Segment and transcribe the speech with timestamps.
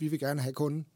[0.00, 0.86] vi vil gerne have kunden.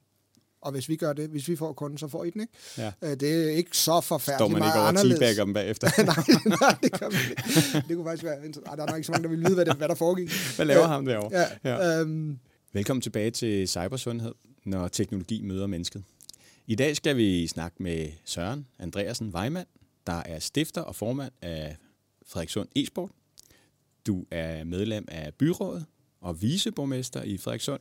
[0.60, 2.52] Og hvis vi gør det, hvis vi får kunden, så får I den, ikke?
[2.78, 2.92] Ja.
[3.02, 5.54] Øh, Det er ikke så forfærdeligt Står man ikke over anderledes.
[5.54, 5.88] bagefter?
[6.04, 7.88] nej, nej, det gør man ikke.
[7.88, 8.38] Det kunne faktisk være...
[8.46, 9.94] inter- Ej, der er nok ikke så mange, der vil vide, hvad, det, hvad der
[9.94, 10.30] foregik.
[10.56, 10.86] Hvad laver Ja.
[10.86, 11.38] ham derovre?
[11.64, 12.00] Ja, ja.
[12.00, 12.38] Øhm,
[12.72, 14.32] Velkommen tilbage til Cybersundhed,
[14.64, 16.04] når teknologi møder mennesket.
[16.66, 19.66] I dag skal vi snakke med Søren Andreasen Weimann,
[20.06, 21.76] der er stifter og formand af
[22.26, 23.10] Frederikssund e-sport.
[24.06, 25.84] Du er medlem af byrådet
[26.20, 27.80] og viceborgmester i Frederikssund.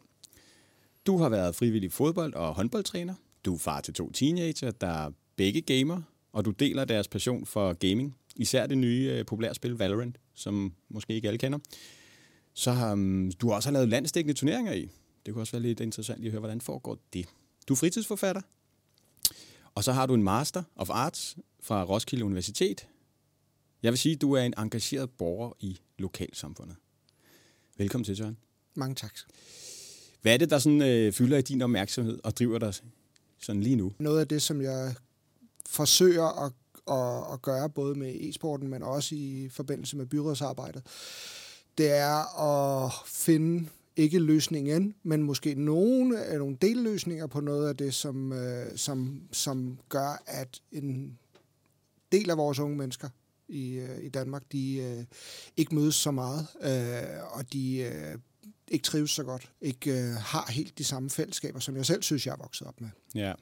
[1.05, 3.13] Du har været frivillig fodbold- og håndboldtræner.
[3.45, 7.45] Du er far til to teenager, der er begge gamer, og du deler deres passion
[7.45, 8.15] for gaming.
[8.35, 11.59] Især det nye øh, populære spil Valorant, som måske ikke alle kender.
[12.53, 14.89] Så øhm, har um, du også har lavet landsdækkende turneringer i.
[15.25, 17.25] Det kunne også være lidt interessant lige at høre, hvordan foregår det.
[17.67, 18.41] Du er fritidsforfatter,
[19.75, 22.87] og så har du en Master of Arts fra Roskilde Universitet.
[23.83, 26.75] Jeg vil sige, at du er en engageret borger i lokalsamfundet.
[27.77, 28.37] Velkommen til, Søren.
[28.75, 29.13] mange tak.
[30.23, 32.73] Hvad er det, der sådan, øh, fylder i din opmærksomhed og driver dig
[33.39, 33.91] sådan lige nu?
[33.99, 34.95] Noget af det, som jeg
[35.69, 36.53] forsøger at,
[36.87, 40.83] at, at gøre, både med e-sporten, men også i forbindelse med byrådsarbejdet,
[41.77, 47.77] det er at finde ikke løsningen, men måske nogle, øh, nogle delløsninger på noget af
[47.77, 51.17] det, som, øh, som, som gør, at en
[52.11, 53.09] del af vores unge mennesker
[53.47, 55.03] i, øh, i Danmark, de øh,
[55.57, 58.17] ikke mødes så meget, øh, og de øh,
[58.73, 62.25] ikke trives så godt, ikke øh, har helt de samme fællesskaber, som jeg selv synes,
[62.25, 62.89] jeg er vokset op med.
[63.15, 63.33] Ja,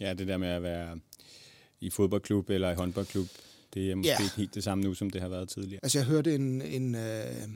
[0.00, 0.98] ja det der med at være
[1.80, 3.26] i fodboldklub eller i håndboldklub,
[3.74, 4.22] det er måske Ja.
[4.22, 5.80] ikke helt det samme nu, som det har været tidligere.
[5.82, 7.48] Altså jeg hørte en, en, øh,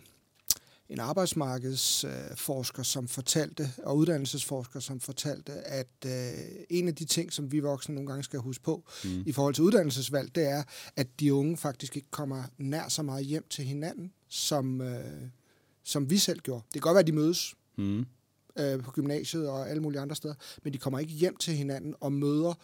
[0.88, 6.12] en arbejdsmarkedsforsker, som fortalte, og uddannelsesforsker, som fortalte, at øh,
[6.70, 9.22] en af de ting, som vi voksne nogle gange skal huske på mm.
[9.26, 10.62] i forhold til uddannelsesvalg, det er,
[10.96, 15.04] at de unge faktisk ikke kommer nær så meget hjem til hinanden, som, øh,
[15.84, 16.62] som vi selv gjorde.
[16.64, 18.04] Det kan godt være, at de mødes Mm.
[18.58, 21.94] øh, på gymnasiet og alle mulige andre steder, men de kommer ikke hjem til hinanden
[22.00, 22.54] og møder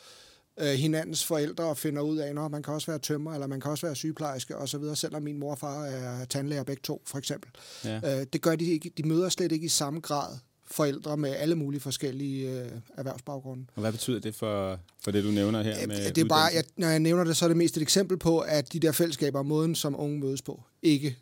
[0.60, 3.60] øh, hinandens forældre og finder ud af, at man kan også være tømmer, eller man
[3.60, 7.18] kan også være sygeplejerske osv., selvom min mor og far er tandlæger begge to, for
[7.18, 7.50] eksempel.
[7.84, 8.20] Ja.
[8.20, 8.92] Øh, det gør de ikke.
[8.96, 10.36] De møder slet ikke i samme grad
[10.70, 13.66] forældre med alle mulige forskellige øh, erhvervsbaggrunde.
[13.74, 16.50] Og hvad betyder det for, for det, du nævner her med Øh, det er bare,
[16.54, 18.92] jeg, når jeg nævner det, så er det mest et eksempel på, at de der
[18.92, 21.16] fællesskaber, måden som unge mødes på, ikke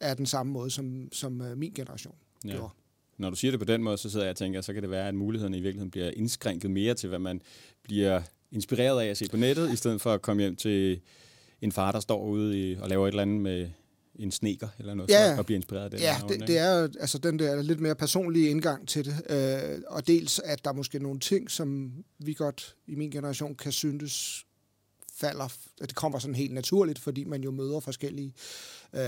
[0.00, 2.50] er den samme måde, som, som øh, min generation Ja.
[2.50, 2.72] gjorde.
[3.18, 4.90] Når du siger det på den måde, så sidder jeg og tænker, så kan det
[4.90, 7.40] være, at mulighederne i virkeligheden bliver indskrænket mere til, hvad man
[7.82, 11.00] bliver inspireret af at se på nettet, i stedet for at komme hjem til
[11.60, 13.70] en far, der står ude i, og laver et eller andet med
[14.14, 16.00] en sneker eller noget, Ja, for at blive inspireret af det.
[16.00, 19.14] Ja, det, det er jo altså den der lidt mere personlige indgang til det.
[19.30, 23.54] Øh, og dels, at der er måske nogle ting, som vi godt i min generation
[23.54, 24.44] kan synes
[25.20, 25.48] falder,
[25.80, 28.32] det kommer sådan helt naturligt, fordi man jo møder forskellige,
[28.92, 29.00] øh,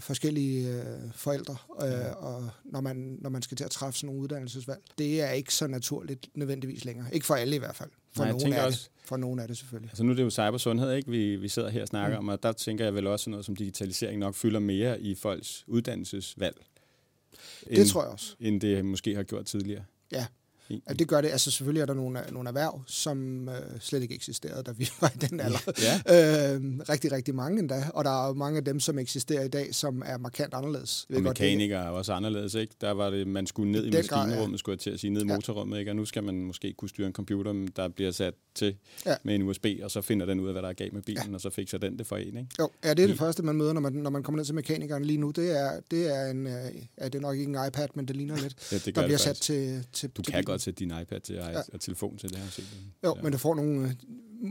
[0.00, 2.10] forskellige øh, forældre, øh, Ja.
[2.12, 4.80] og når man, når man skal til at træffe sådan nogle uddannelsesvalg.
[4.98, 7.14] Det er ikke så naturligt nødvendigvis længere.
[7.14, 7.90] Ikke for alle i hvert fald.
[8.16, 9.06] For, Nej, nogen, er også- det.
[9.08, 9.90] for nogen er det selvfølgelig.
[9.90, 11.10] Altså nu er det jo cybersundhed, ikke?
[11.10, 12.28] Vi, vi sidder her og snakker mm.
[12.28, 15.64] om, og der tænker jeg vel også noget som digitalisering nok fylder mere i folks
[15.66, 16.56] uddannelsesvalg.
[17.68, 18.34] Det tror jeg også.
[18.40, 19.84] End det måske har gjort tidligere.
[20.12, 20.26] Ja.
[20.88, 21.28] Ja, det gør det.
[21.28, 25.12] Altså selvfølgelig er der nogle, nogle erhverv, som øh, slet ikke eksisterede, da vi var
[25.14, 25.58] i den alder.
[25.82, 26.54] Ja.
[26.54, 27.84] Øh, rigtig, rigtig mange endda.
[27.94, 31.06] Og der er mange af dem, som eksisterer i dag, som er markant anderledes.
[31.14, 32.74] Og mekanikere er også anderledes, ikke?
[32.80, 35.26] Der var det, man skulle ned i, maskinrummet, skulle jeg til at sige, ned i
[35.28, 35.34] Ja.
[35.34, 35.90] motorrummet, ikke?
[35.90, 39.10] Og nu skal man måske kunne styre en computer, der bliver sat til Ja.
[39.10, 39.16] ja.
[39.24, 41.28] med en USB, og så finder den ud af, hvad der er galt med bilen,
[41.28, 41.34] ja.
[41.34, 42.46] og så fikser den det for en, ikke?
[42.58, 44.44] Jo, ja, det er det I- første, man møder, når man, når man kommer ned
[44.44, 45.30] til mekanikeren lige nu.
[45.30, 46.52] Det er, det er en, øh,
[47.00, 48.56] ja, det er nok ikke en iPad, men det ligner lidt.
[48.72, 50.44] Ja, det der bliver det sat til, til Du til kan bilen.
[50.44, 51.60] godt sætte din iPad til og, Ja.
[51.72, 52.50] og telefon til det her.
[52.50, 52.64] set.
[53.04, 53.22] Jo, Ja.
[53.22, 53.96] men du får nogle...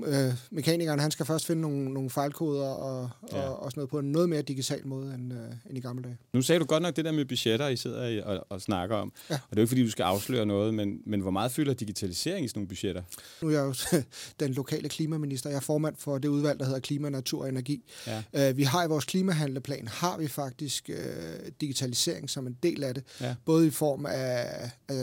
[0.05, 3.41] Øh, mekanikeren, han skal først finde nogle, nogle fejlkoder og, Ja.
[3.41, 5.39] og, og sådan noget på en noget mere digital måde end, øh,
[5.69, 6.17] end i gamle dage.
[6.33, 8.95] Nu sagde du godt nok det der med budgetter, I sidder i og, og snakker
[8.95, 9.13] om.
[9.29, 9.33] Ja.
[9.35, 11.73] Og det er jo ikke, fordi du skal afsløre noget, men, men hvor meget fylder
[11.73, 13.03] digitalisering i sådan nogle budgetter?
[13.41, 13.73] Nu er jeg jo
[14.45, 15.49] den lokale klimaminister.
[15.49, 17.83] Jeg er formand for det udvalg, der hedder Klima, Natur og Energi.
[18.07, 18.23] Ja.
[18.49, 22.93] Øh, vi har i vores klimahandleplan, har vi faktisk øh, digitalisering som en del af
[22.93, 23.03] det.
[23.21, 23.35] Ja.
[23.45, 24.97] Både i form af øh,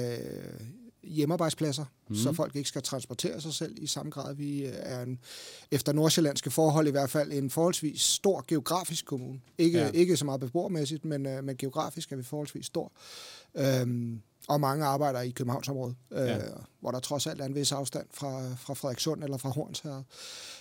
[1.02, 2.14] hjemmearbejdspladser, mm.
[2.14, 2.36] så Mhm.
[2.36, 4.34] folk ikke skal transportere sig selv i samme grad.
[4.34, 5.18] Vi øh, er en,
[5.70, 9.40] efter nordsjællandske forhold i hvert fald en forholdsvis stor geografisk kommune.
[9.58, 9.90] Ikke, Ja.
[9.90, 12.92] ikke så meget beboermæssigt, men, øh, men geografisk er vi forholdsvis stor.
[13.56, 16.38] Øhm, og mange arbejder i Københavnsområdet, øh, Ja.
[16.80, 20.02] hvor der trods alt er en vis afstand fra, fra Frederikssund eller fra Hornsherred.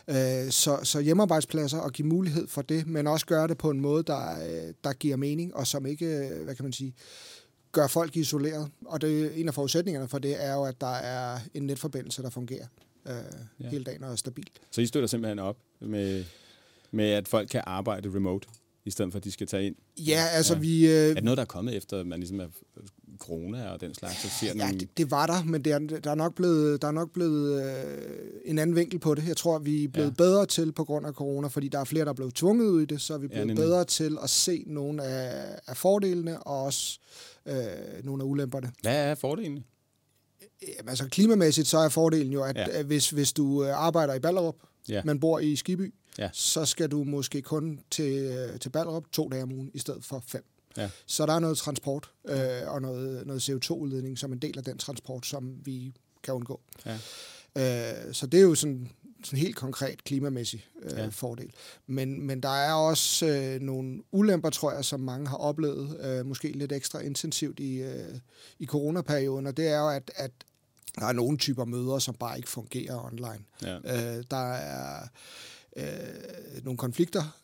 [0.08, 3.80] Øh, så, så hjemmearbejdspladser og give mulighed for det, men også gøre det på en
[3.82, 6.94] måde, der, øh, der giver mening, og som ikke, øh, hvad kan man sige,
[7.72, 8.70] gør folk isoleret.
[8.86, 12.30] Og det, en af forudsætningerne for det er jo, at der er en netforbindelse, der
[12.30, 12.66] fungerer
[13.08, 13.14] øh,
[13.60, 13.70] Ja.
[13.70, 14.48] hele dagen og er stabil.
[14.72, 16.24] Så I støtter simpelthen op med,
[16.92, 18.48] med, at folk kan arbejde remote,
[18.86, 19.76] i stedet for at de skal tage ind?
[19.98, 20.60] Ja, altså Ja.
[20.60, 20.86] vi...
[20.88, 22.48] Er Øh, det noget, der er kommet efter, at man ligesom er
[23.20, 24.80] corona og den slags, så ser Ja, nogle...
[24.80, 27.64] det, det var der, men det er, der er nok blevet, der er nok blevet
[27.64, 28.02] øh,
[28.46, 29.28] en anden vinkel på det.
[29.28, 30.14] Jeg tror, vi er blevet Ja.
[30.18, 32.82] bedre til på grund af corona, fordi der er flere, der er blevet tvunget ud
[32.82, 33.62] i det, så er vi blevet nemlig.
[33.64, 37.00] ja, bedre til at se nogle af, af fordelene og også
[37.48, 38.72] øh, nogle af ulemperne.
[38.82, 39.64] Hvad er fordelene?
[40.78, 42.84] Jamen, altså klimamæssigt, så er fordelen jo, at Ja.
[42.84, 44.56] hvis, hvis du øh, arbejder i Ballerup,
[44.90, 44.94] Ja.
[44.94, 45.02] ja.
[45.06, 46.30] men bor i Skiby, Ja.
[46.34, 50.06] så skal du måske kun til, øh, til Ballerup to dage om ugen, i stedet
[50.06, 50.46] for fem.
[50.78, 50.90] Ja.
[51.06, 54.78] Så der er noget transport øh, og noget, noget CO2-udledning som en del af den
[54.78, 56.62] transport, som vi kan undgå.
[56.86, 56.94] Ja.
[58.08, 58.90] Øh, så det er jo sådan,
[59.24, 61.08] sådan helt konkret klimamæssig øh, Ja.
[61.08, 61.52] fordel.
[61.88, 66.26] Men, men der er også øh, nogle ulemper, tror jeg, som mange har oplevet, øh,
[66.26, 68.16] måske lidt ekstra intensivt i, øh,
[68.60, 70.32] i coronaperioden, og det er jo, at, at
[71.00, 73.40] der er nogle typer møder, som bare ikke fungerer online.
[73.62, 73.76] Ja.
[74.18, 75.08] Øh, der er
[75.78, 77.38] øh, nogle konflikter,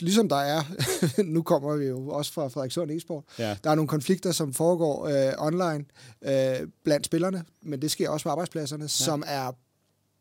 [0.00, 0.62] ligesom der er,
[1.22, 3.56] nu kommer vi jo også fra Frederikssund e-sport, Ja.
[3.64, 5.84] der er nogle konflikter, som foregår øh, online
[6.22, 8.88] øh, blandt spillerne, men det sker også på arbejdspladserne, ja.
[8.88, 9.52] som er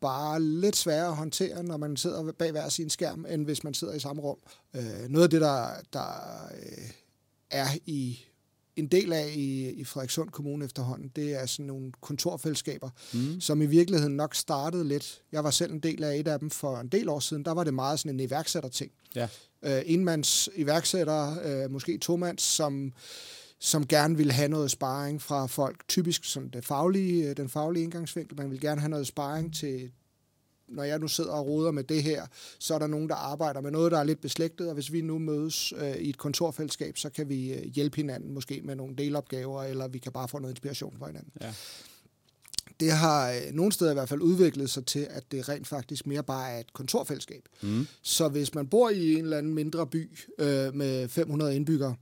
[0.01, 3.73] bare lidt sværere at håndtere, når man sidder bag hver sin skærm, end hvis man
[3.73, 4.37] sidder i samme rum.
[4.75, 6.07] Øh, noget af det, der, der
[6.55, 6.89] øh,
[7.51, 8.19] er i
[8.75, 13.41] en del af i, i Frederikssund Kommune efterhånden, det er sådan nogle kontorfællesskaber, mm.
[13.41, 15.21] som i virkeligheden nok startede lidt.
[15.31, 17.45] Jeg var selv en del af et af dem for en del år siden.
[17.45, 18.91] Der var det meget sådan en iværksætterting.
[19.15, 19.27] Ja.
[19.63, 22.93] Øh, enmands iværksættere, øh, måske tomands, som
[23.59, 25.87] som gerne vil have noget sparring fra folk.
[25.87, 28.37] Typisk sådan det faglige, øh, den faglige indgangsvinkel.
[28.37, 29.91] Man vil gerne have noget sparring til,
[30.67, 32.25] når jeg nu sidder og roder med det her,
[32.59, 35.01] så er der nogen, der arbejder med noget, der er lidt beslægtet, og hvis vi
[35.01, 38.95] nu mødes øh, i et kontorfællesskab, så kan vi øh, hjælpe hinanden måske med nogle
[38.95, 41.31] delopgaver, eller vi kan bare få noget inspiration fra hinanden.
[41.41, 41.53] Ja.
[42.79, 46.07] Det har øh, nogle steder i hvert fald udviklet sig til, at det rent faktisk
[46.07, 47.41] mere bare er et kontorfællesskab.
[47.61, 47.87] Mm.
[48.01, 51.95] Så hvis man bor i en eller anden mindre by øh, med 500 indbyggere,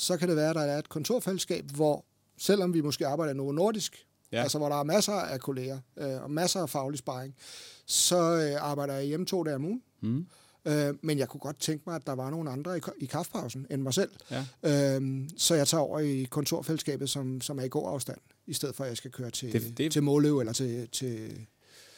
[0.00, 2.04] så kan det være, at der er et kontorfællesskab, hvor
[2.38, 4.42] selvom vi måske arbejder noget nordisk, Ja.
[4.42, 7.34] altså hvor der er masser af kolleger øh, og masser af faglig sparring,
[7.86, 9.82] så øh, arbejder jeg hjemme to dage om ugen.
[10.00, 10.26] Mm.
[10.64, 13.66] Øh, men jeg kunne godt tænke mig, at der var nogle andre i, i kaffepausen
[13.70, 14.10] end mig selv.
[14.30, 14.44] Ja.
[14.98, 18.76] Øh, så jeg tager over i kontorfællesskabet, som, som er i god afstand, i stedet
[18.76, 21.30] for at jeg skal køre til, det- det, til Måløv eller til, til...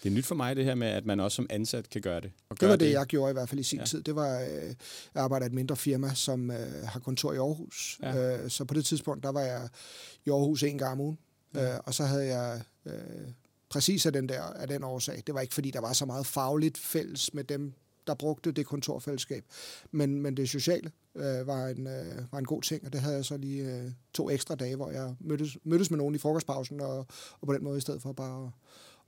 [0.02, 2.20] Det er nyt for mig, det her med, at man også som ansat kan gøre
[2.20, 2.30] det.
[2.48, 3.84] Og Det gøre var det, jeg gjorde i hvert fald i sin Ja.
[3.84, 4.02] tid.
[4.02, 4.46] Det var, øh,
[5.14, 7.98] jeg arbejder i et mindre firma, som øh, har kontor i Aarhus.
[8.02, 8.42] Ja.
[8.44, 9.68] Øh, så på det tidspunkt, der var jeg
[10.26, 11.18] i Aarhus en gang om ugen.
[11.54, 11.74] Ja.
[11.74, 12.92] Øh, og så havde jeg øh,
[13.68, 15.22] præcis af den, der, af den årsag.
[15.26, 17.72] Det var ikke, fordi der var så meget fagligt fælles med dem,
[18.06, 19.44] der brugte det kontorfællesskab.
[19.90, 23.16] Men, men det sociale øh, var, en, øh, var en god ting, og det havde
[23.16, 26.80] jeg så lige øh, to ekstra dage, hvor jeg mødtes, mødtes med nogen i frokostpausen,
[26.80, 26.98] og,
[27.40, 28.50] og på den måde i stedet for bare at,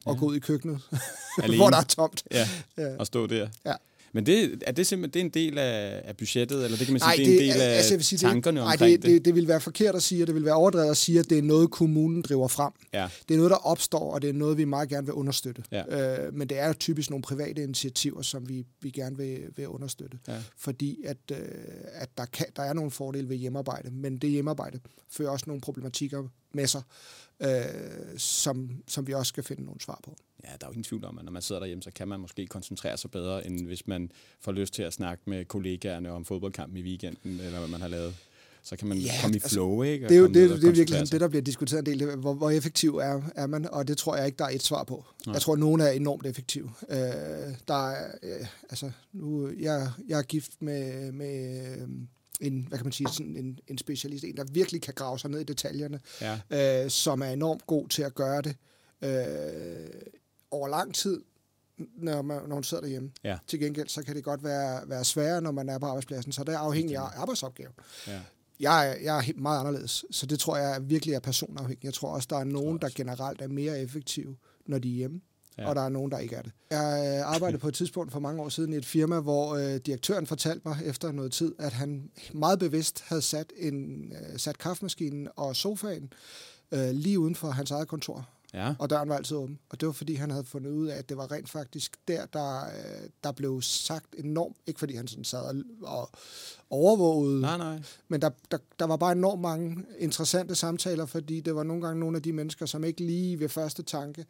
[0.07, 0.13] Ja.
[0.13, 0.81] at gå ud i køkkenet,
[1.57, 2.23] hvor der er tomt.
[2.33, 2.49] Ja,
[2.79, 2.97] Ja.
[2.97, 3.49] og stå der.
[3.67, 3.75] Ja.
[4.17, 6.93] Men det, er det simpelthen det er en del af, af budgettet, eller det kan
[6.93, 9.11] man sige, Nej, det er en del af altså, sige, tankerne det, nej, omkring det,
[9.11, 11.31] det, det vil være forkert at sige, og det vil være overdrevet at sige, at
[11.31, 12.73] det er noget, kommunen driver frem.
[12.93, 15.63] Ja, Det er noget, der opstår, og det er noget, vi meget gerne vil understøtte.
[15.73, 16.27] Ja.
[16.27, 20.19] Øh, men det er typisk nogle private initiativer, som vi, vi gerne vil, vil understøtte.
[20.29, 20.37] ja.
[20.59, 21.39] Fordi at, øh,
[21.93, 24.81] at der, kan, der er nogle fordele ved hjemmearbejde, men det hjemmearbejde
[25.11, 26.23] fører også nogle problematikker
[26.55, 26.83] med sig,
[27.41, 30.17] øh, som, som vi også skal finde nogle svar på.
[30.45, 32.21] Ja, der er jo ingen tvivl om, at når man sidder derhjemme, så kan man
[32.21, 34.11] måske koncentrere sig bedre, end hvis man
[34.41, 37.89] får lyst til at snakke med kollegaerne om fodboldkampen i weekenden, eller hvad man har
[37.89, 38.15] lavet.
[38.63, 40.07] Så kan man Ja, komme i altså, flow, ikke?
[40.07, 42.17] Og Det er jo det, det, er virkelig det, der bliver diskuteret en del.
[42.17, 43.69] Hvor, hvor effektiv er, er man?
[43.71, 45.05] Og det tror jeg ikke, der er et svar på.
[45.27, 45.33] Nej.
[45.33, 46.71] Jeg tror, at nogen er enormt effektive.
[46.91, 46.97] Øh,
[47.69, 51.89] der er, øh, altså, nu, jeg, jeg er gift med, med øh,
[52.41, 55.31] en, hvad kan man sige, sådan en, en specialist, en, der virkelig kan grave sig
[55.31, 56.41] ned i detaljerne, Ja,
[56.85, 58.57] øh, som er enormt god til at gøre det
[59.03, 59.89] øh,
[60.51, 61.23] over lang tid,
[61.77, 63.11] når, man, når man sidder derhjemme.
[63.25, 63.39] Ja.
[63.47, 66.45] Til gengæld, så kan det godt være, være sværere, når man er på arbejdspladsen, så
[66.45, 67.73] det er afhængigt af arbejdsopgaven.
[68.07, 68.21] ja.
[68.61, 71.85] Jeg er, jeg er meget anderledes, så det tror jeg virkelig er personafhængigt.
[71.85, 74.37] Jeg tror også, der er nogen, der generelt er mere effektive,
[74.67, 75.21] når de er hjemme,
[75.59, 75.69] Ja.
[75.69, 76.53] og der er nogen, der ikke er det.
[76.71, 79.77] Jeg øh, arbejdede på et tidspunkt for mange år siden i et firma, hvor øh,
[79.77, 84.59] direktøren fortalte mig efter noget tid, at han meget bevidst havde sat, en, øh, sat
[84.59, 86.13] kaffemaskinen og sofaen
[86.73, 88.75] øh, lige uden for hans eget kontor, ja.
[88.79, 89.59] og døren var altid åben.
[89.71, 92.27] Og det var, fordi han havde fundet ud af, at det var rent faktisk der,
[92.27, 96.11] der, øh, der blev sagt enormt, ikke fordi han sådan sad og, og
[96.71, 97.83] overvågede Nej, nej.
[98.09, 102.01] men der, der, der var bare enormt mange interessante samtaler, fordi det var nogle gange
[102.01, 104.27] nogle af de mennesker, som ikke lige ved første tanke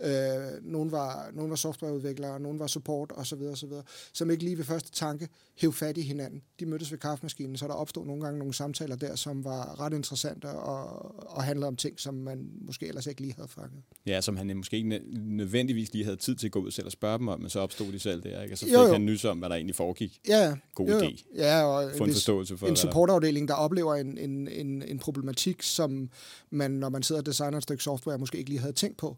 [0.00, 3.72] Øh, nogle, var, nogle var softwareudviklere, nogle var support osv., osv.,
[4.12, 6.42] som ikke lige ved første tanke hæv fat i hinanden.
[6.60, 9.92] De mødtes ved kaffemaskinen, så der opstod nogle gange nogle samtaler der, som var ret
[9.92, 13.82] interessante og, og handlede om ting, som man måske ellers ikke lige havde fanget.
[14.06, 16.92] Ja, som han måske ikke nødvendigvis lige havde tid til at gå ud selv og
[16.92, 18.54] spørge dem om, men så opstod de selv der, ikke?
[18.54, 18.92] og så fik jo, jo.
[18.92, 20.20] han nys om, hvad der egentlig foregik.
[20.28, 21.34] Ja, God jo, idé.
[21.36, 25.62] Ja, og Få en forståelse for, en supportafdeling, der oplever en, en, en, en problematik,
[25.62, 26.10] som
[26.50, 29.16] man, når man sidder og designer et stykke software, måske ikke lige havde tænkt på.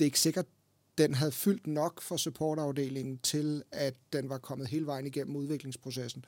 [0.00, 0.46] Det er ikke sikkert,
[0.98, 6.24] den havde fyldt nok for supportafdelingen til, at den var kommet hele vejen igennem udviklingsprocessen.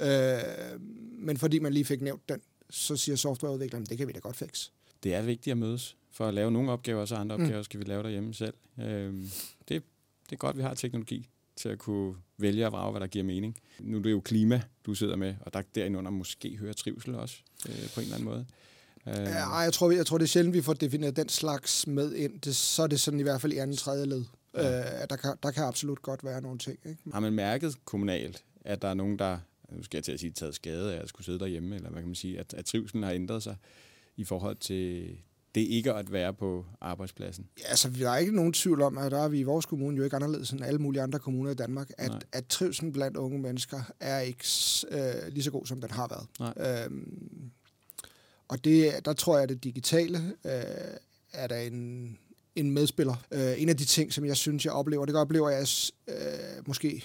[0.00, 0.80] Øh,
[1.18, 2.40] men fordi man lige fik nævnt den,
[2.70, 4.70] så siger softwareudvikleren, det kan vi da godt fikse.
[5.02, 7.44] Det er vigtigt at mødes for at lave nogle opgaver, og så andre mm.
[7.44, 8.54] opgaver skal vi lave derhjemme selv.
[8.80, 9.14] Øh,
[9.68, 9.82] det, det
[10.32, 13.24] er godt, at vi har teknologi til at kunne vælge og vrage, hvad der giver
[13.24, 13.56] mening.
[13.80, 17.36] Nu er det jo klima, du sidder med, og der derinde måske hører trivsel også
[17.68, 18.46] øh, på en eller anden måde.
[19.06, 19.14] Øh.
[19.14, 22.40] Ja, jeg tror, jeg tror, det er sjældent, vi får defineret den slags med ind.
[22.40, 24.24] Det, så er det sådan i hvert fald i anden tredje led.
[24.54, 24.78] Ja.
[24.78, 26.78] Øh, der, kan, der kan absolut godt være nogle ting.
[26.84, 27.02] Ikke?
[27.12, 29.38] Har man mærket kommunalt, at der er nogen, der,
[29.72, 32.00] nu skal jeg til at sige, taget skade af at skulle sidde derhjemme, eller hvad
[32.00, 33.56] kan man sige, at, at trivselen har ændret sig
[34.16, 35.16] i forhold til
[35.54, 37.46] det ikke at være på arbejdspladsen?
[37.60, 39.96] Ja, altså, der er ikke nogen tvivl om, at der er vi i vores kommune
[39.96, 43.38] jo ikke anderledes end alle mulige andre kommuner i Danmark, at, at trivselen blandt unge
[43.38, 44.44] mennesker er ikke
[44.90, 46.54] øh, lige så god, som den har været.
[46.56, 46.84] Nej.
[46.84, 47.50] Øhm,
[48.48, 50.96] og det, der tror jeg, at det digitale øh,
[51.32, 52.18] er der en,
[52.56, 53.24] en medspiller.
[53.30, 55.66] Øh, en af de ting, som jeg synes, jeg oplever, det oplever jeg
[56.08, 57.04] øh, måske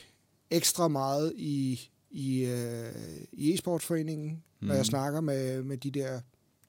[0.50, 2.92] ekstra meget i, i, øh,
[3.32, 4.68] i e-sportforeningen, mm.
[4.68, 4.86] når jeg mm.
[4.86, 6.20] snakker med, med de der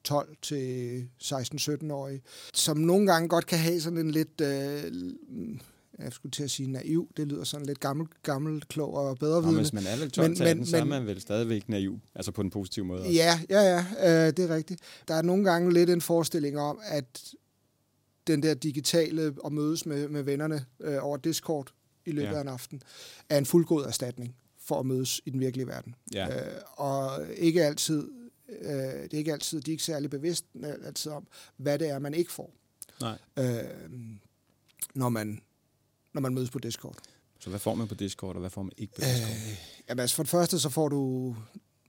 [0.03, 2.21] 12 til 16-17-årige,
[2.53, 4.91] som nogle gange godt kan have sådan en lidt øh,
[5.99, 9.41] jeg skulle til at sige naiv, det lyder sådan lidt gammel, gammel klog og bedre
[9.41, 9.59] vidende.
[9.59, 12.41] hvis man er vel 12 men, men, så er man vel stadigvæk naiv, altså på
[12.41, 13.11] en positiv måde også.
[13.11, 14.81] Ja, ja, ja, øh, det er rigtigt.
[15.07, 17.33] Der er nogle gange lidt en forestilling om, at
[18.27, 21.73] den der digitale og mødes med, med vennerne øh, over Discord
[22.05, 22.37] i løbet ja.
[22.37, 22.81] af en aften,
[23.29, 25.95] er en fuldgod erstatning for at mødes i den virkelige verden.
[26.13, 26.27] Ja.
[26.27, 28.11] Øh, og ikke altid,
[28.61, 30.45] øh, det er ikke altid, de er ikke særlig bevidst
[30.85, 32.53] altid om, hvad det er, man ikke får.
[33.01, 33.17] Nej.
[33.39, 33.63] Øh,
[34.93, 35.41] når man
[36.13, 36.95] når man mødes på Discord.
[37.39, 39.29] Så hvad får man på Discord, og hvad får man ikke på Discord?
[39.29, 39.57] Øh,
[39.89, 41.35] jamen altså for det første, så får du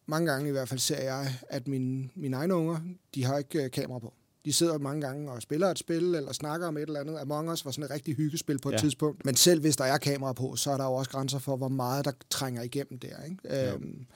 [0.07, 2.81] mange gange i hvert fald ser jeg, at mine, mine egne unger,
[3.15, 4.15] de har ikke uh, kamera på.
[4.45, 7.19] De sidder mange gange og spiller et spil, eller snakker om et eller andet.
[7.19, 8.79] Among Us var sådan et rigtig hyggespil på et ja.
[8.79, 9.25] tidspunkt.
[9.25, 11.69] Men selv hvis der er kamera på, så er der jo også grænser for, hvor
[11.69, 13.23] meget der trænger igennem der.
[13.25, 13.73] Ikke?
[13.73, 14.07] Øhm,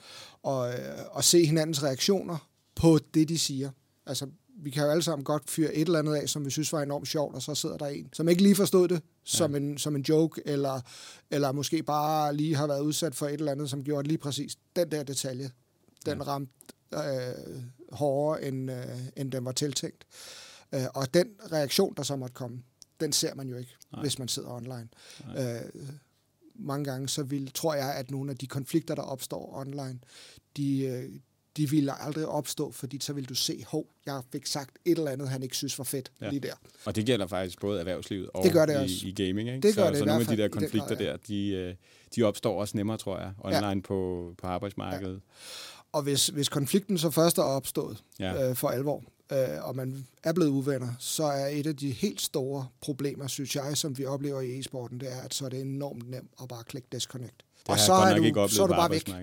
[0.43, 0.77] og, øh,
[1.11, 3.71] og se hinandens reaktioner på det, de siger.
[4.05, 4.27] Altså,
[4.59, 6.81] vi kan jo alle sammen godt fyre et eller andet af, som vi synes var
[6.81, 9.57] enormt sjovt, og så sidder der en, som ikke lige forstod det som, ja.
[9.57, 10.81] en, som en joke, eller,
[11.31, 14.57] eller måske bare lige har været udsat for et eller andet, som gjorde lige præcis
[14.75, 15.51] den der detalje.
[16.05, 16.23] Den ja.
[16.23, 16.53] ramte
[16.93, 20.05] øh, hårdere, end, øh, end den var tiltænkt.
[20.73, 22.63] Øh, og den reaktion, der så måtte komme,
[22.99, 24.01] den ser man jo ikke, Nej.
[24.01, 24.87] hvis man sidder online.
[25.37, 25.83] Øh,
[26.55, 29.99] mange gange så vil, tror jeg, at nogle af de konflikter, der opstår online,
[30.57, 31.19] de, øh,
[31.57, 35.11] de ville aldrig opstå, fordi så vil du se, hov, jeg fik sagt et eller
[35.11, 36.29] andet, han ikke synes var fedt ja.
[36.29, 36.53] lige der.
[36.85, 39.07] Og det gælder faktisk både erhvervslivet og det gør det i, også.
[39.07, 39.49] i gaming.
[39.49, 39.67] Ikke?
[39.67, 41.11] Det gør så, det så nogle af de der konflikter grad, ja.
[41.11, 41.75] der, de, øh,
[42.15, 43.79] de opstår også nemmere, tror jeg, online ja.
[43.83, 45.13] på, på arbejdsmarkedet.
[45.13, 45.19] Ja.
[45.91, 48.49] Og hvis, hvis konflikten så først er opstået ja.
[48.49, 52.21] øh, for alvor, øh, og man er blevet uvenner, så er et af de helt
[52.21, 55.61] store problemer, synes jeg, som vi oplever i e-sporten, det er, at så er det
[55.61, 57.43] enormt nemt at bare klikke disconnect.
[57.67, 59.07] Det og så jeg nok ikke oplevet så er du bare væk.
[59.07, 59.13] Ja.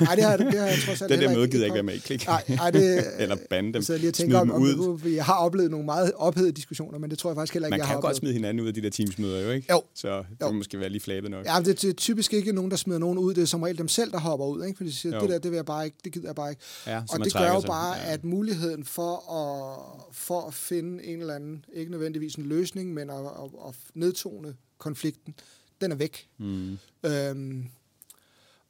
[0.00, 1.94] Nej, det har, det har jeg trods alt Den der møde gider ikke være med
[1.94, 2.26] i klik.
[2.26, 3.82] Nej, nej, det, Eller bande dem.
[3.82, 5.00] Så lige at tænke om, om, ud.
[5.14, 7.78] jeg har oplevet nogle meget ophedede diskussioner, men det tror jeg faktisk heller ikke, Man
[7.78, 9.72] jeg har Man kan godt smide hinanden ud af de der teamsmøder, jo ikke?
[9.72, 9.82] Jo.
[9.94, 10.52] Så det jo.
[10.52, 11.46] måske være lige flabet nok.
[11.46, 13.34] Ja, det, det er typisk ikke nogen, der smider nogen ud.
[13.34, 14.76] Det er som regel dem selv, der hopper ud, ikke?
[14.76, 15.20] Fordi de siger, jo.
[15.20, 16.62] det der, det vil jeg bare ikke, det gider jeg bare ikke.
[16.86, 18.12] Ja, og det gør jo bare, ja.
[18.12, 19.78] at muligheden for at,
[20.12, 24.54] for at finde en eller anden, ikke nødvendigvis en løsning, men at, at, at nedtone
[24.78, 25.34] konflikten,
[25.80, 26.28] den er væk.
[26.38, 26.78] Mm.
[27.04, 27.64] Øhm,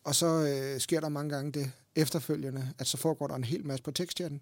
[0.05, 3.67] og så øh, sker der mange gange det efterfølgende, at så foregår der en hel
[3.67, 4.41] masse på tekstchatten,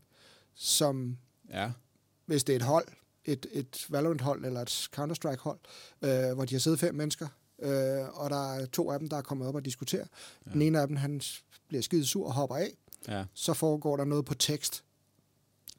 [0.55, 1.19] som
[1.51, 1.71] ja.
[2.27, 2.89] hvis det er et hold,
[3.25, 5.59] et, et Valorant-hold eller et Counter-Strike-hold,
[6.03, 9.17] øh, hvor de har siddet fem mennesker, øh, og der er to af dem, der
[9.17, 10.07] er kommet op og diskuterer.
[10.47, 10.53] Ja.
[10.53, 11.21] Den ene af dem, han
[11.69, 12.77] bliver skide sur og hopper af.
[13.09, 13.25] Ja.
[13.35, 14.85] Så foregår der noget på tekst.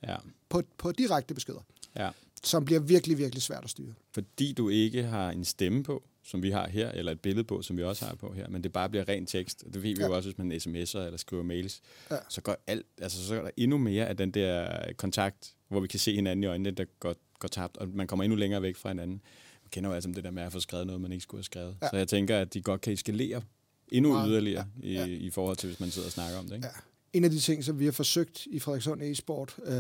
[0.04, 0.16] Ja.
[0.50, 1.62] På, på direkte beskeder.
[1.96, 2.10] Ja.
[2.44, 3.94] Som bliver virkelig, virkelig svært at styre.
[4.12, 7.62] Fordi du ikke har en stemme på, som vi har her, eller et billede på,
[7.62, 9.64] som vi også har på her, men det bare bliver ren tekst.
[9.74, 10.08] Det ved vi ja.
[10.08, 11.82] jo også, hvis man sms'er eller skriver mails.
[12.12, 12.18] Ja.
[12.30, 15.88] Så går alt, altså så er der endnu mere af den der kontakt, hvor vi
[15.88, 18.76] kan se hinanden i øjnene, der går, går tabt, og man kommer endnu længere væk
[18.76, 19.22] fra hinanden.
[19.64, 21.44] Man kender jo altså det der med at få skrevet noget, man ikke skulle have
[21.44, 21.78] skrevet.
[21.82, 21.90] Ja.
[21.90, 23.42] Så jeg tænker, at de godt kan eskalere
[23.88, 24.28] endnu ja.
[24.28, 24.88] yderligere ja.
[24.88, 25.06] I, ja.
[25.06, 26.56] i forhold til, hvis man sidder og snakker om det.
[26.56, 26.68] Ikke?
[26.68, 26.74] Ja.
[27.14, 29.74] En af de ting, som vi har forsøgt i Frederikssund e-sport, øh,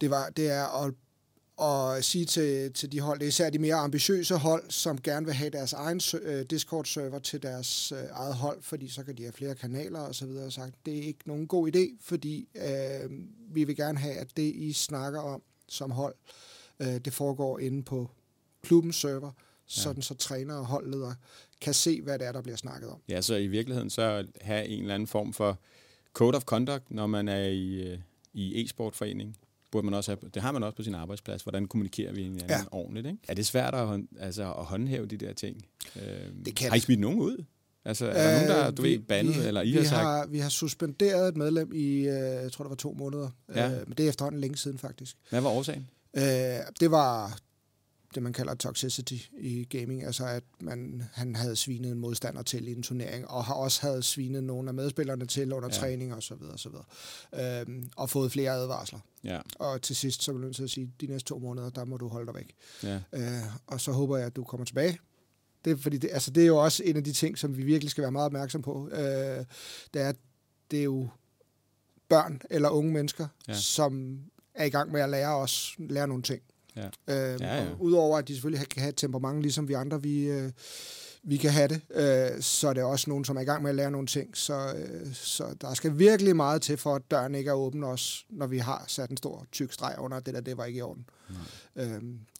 [0.00, 0.94] det, var, det er at
[1.56, 5.34] og sige til, til de hold, det især de mere ambitiøse hold, som gerne vil
[5.34, 9.32] have deres egen øh, Discord-server til deres øh, eget hold, fordi så kan de have
[9.32, 13.10] flere kanaler og så videre, og sagt, det er ikke nogen god idé, fordi øh,
[13.54, 16.14] vi vil gerne have, at det, I snakker om som hold,
[16.80, 18.10] øh, det foregår inde på
[18.62, 19.32] klubbens server,
[19.66, 21.14] sådan så trænere og holdledere
[21.60, 23.00] kan se, hvad det er, der bliver snakket om.
[23.08, 25.58] Ja, så i virkeligheden så have en eller anden form for
[26.12, 27.98] code of conduct, når man er i, øh,
[28.32, 29.36] i e-sportforening.
[29.72, 31.42] Burde man også have, det har man også på sin arbejdsplads.
[31.42, 32.60] Hvordan kommunikerer vi hinanden ja.
[32.70, 33.06] ordentligt?
[33.06, 33.18] Ikke?
[33.28, 35.56] Er det svært at, hånd, altså, at håndhæve de der ting?
[35.96, 36.02] Øh,
[36.46, 37.44] Det kan har I smidt nogen ud?
[37.84, 40.00] Altså, er der nogen, der du ved, bandet, vi, eller I vi har sagt?
[40.02, 43.70] Har, vi har suspenderet et medlem i, øh, jeg tror det var to måneder, Ja.
[43.70, 45.16] øh, men det er efterhånden længe siden faktisk.
[45.30, 45.88] Hvad var årsagen?
[46.16, 46.22] Øh,
[46.80, 47.38] det var
[48.14, 52.68] det, man kalder toxicity i gaming, altså at man, han havde svinet en modstander til
[52.68, 55.74] i en turnering, og har også havde svinet nogle af medspillerne til under Ja.
[55.74, 57.60] træning og så videre, og så videre.
[57.60, 58.98] Øhm, og fået flere advarsler.
[59.24, 61.70] Ja, Og til sidst, så vil jeg nødt til at sige, de næste to måneder,
[61.70, 62.54] der må du holde dig væk.
[62.82, 63.00] ja.
[63.12, 64.98] Øh, og så håber jeg, at du kommer tilbage.
[65.64, 67.90] Det, fordi det, altså, det er jo også en af de ting, som vi virkelig
[67.90, 68.88] skal være meget opmærksom på.
[68.92, 68.98] Øh,
[69.94, 70.12] det, er,
[70.70, 71.08] det er jo
[72.08, 73.54] børn eller unge mennesker, ja.
[73.54, 74.20] som
[74.54, 76.42] er i gang med at lære os lære nogle ting.
[76.76, 76.84] Ja.
[77.34, 77.66] Øh, Ja, ja.
[77.80, 80.50] Udover at de selvfølgelig kan have et temperament, ligesom vi andre, vi, øh,
[81.24, 83.70] vi kan have det, øh, så er det også nogen, som er i gang med
[83.70, 84.36] at lære nogle ting.
[84.36, 88.24] Så, øh, så der skal virkelig meget til, for at døren ikke er åben også,
[88.30, 90.82] når vi har sat en stor tyk streg under, det der, det var ikke i
[90.82, 91.06] orden.
[91.76, 91.84] Øh,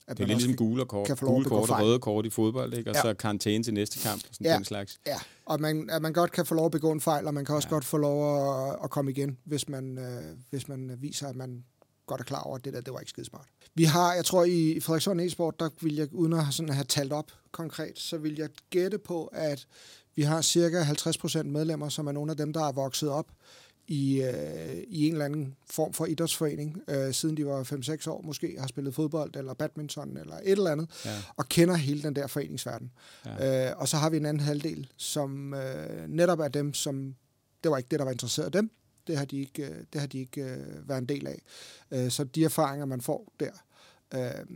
[0.06, 2.90] at Det er lidt ligesom gule, kort, gule kort og røde kort i fodbold, ikke?
[2.90, 3.02] og Ja.
[3.02, 4.56] så karantæne til næste kamp, og sådan Ja.
[4.56, 5.00] den slags.
[5.06, 7.44] Ja, og man, at man godt kan få lov at begå en fejl, og man
[7.44, 7.74] kan også ja.
[7.74, 11.64] godt få lov at, at komme igen, hvis man, øh, hvis man viser, at man
[12.12, 13.46] godt er klar over, at det der, det var ikke skide smart.
[13.74, 16.84] Vi har, jeg tror i Frederikshund e-sport, der vil jeg, uden at have, sådan have
[16.84, 19.66] talt op konkret, så vil jeg gætte på, at
[20.14, 23.26] vi har cirka 50% medlemmer, som er nogle af dem, der er vokset op
[23.88, 28.22] i, øh, i en eller anden form for idrætsforening, øh, siden de var 5-6 år
[28.24, 31.10] måske, har spillet fodbold eller badminton eller et eller andet, Ja.
[31.36, 32.90] og kender hele den der foreningsverden.
[33.26, 33.70] Ja.
[33.70, 37.14] Øh, og så har vi en anden halvdel, som øh, netop er dem, som
[37.64, 38.70] det var ikke det, der var interesseret dem.
[39.06, 41.42] Det har de ikke, øh, det har de ikke øh, været en del af.
[41.90, 43.50] Øh, så de erfaringer, man får der,
[44.14, 44.46] øh,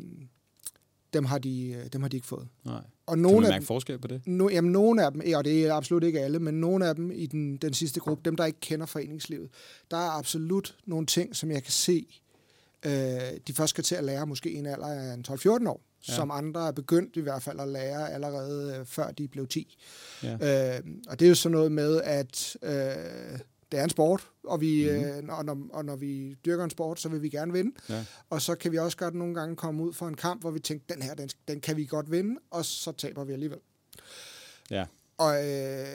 [1.12, 2.48] dem, har de, øh, dem har de ikke fået.
[2.64, 2.80] Nej.
[3.06, 4.22] Og Kan nogle man af mærke dem, forskel på det?
[4.26, 7.10] no, jamen, nogle af dem, og det er absolut ikke alle, men nogle af dem
[7.10, 9.48] i den, den sidste gruppe, dem der ikke kender foreningslivet,
[9.90, 12.20] der er absolut nogle ting, som jeg kan se,
[12.86, 12.92] øh,
[13.46, 16.14] de først skal til at lære måske en alder af en 12-14 år, ja.
[16.14, 19.78] som andre er begyndt i hvert fald at lære allerede øh, før de blev 10.
[20.22, 20.76] Ja.
[20.76, 23.38] Øh, og det er jo sådan noget med, at øh,
[23.72, 24.96] det er en sport, og, vi, mm.
[24.96, 27.72] øh, og, når, og når vi dyrker en sport, så vil vi gerne vinde.
[27.88, 28.04] Ja.
[28.30, 30.60] Og så kan vi også godt nogle gange komme ud for en kamp, hvor vi
[30.60, 33.58] tænker, den her, den, den kan vi godt vinde, og så taber vi alligevel.
[34.70, 34.84] Ja.
[35.18, 35.86] Og øh,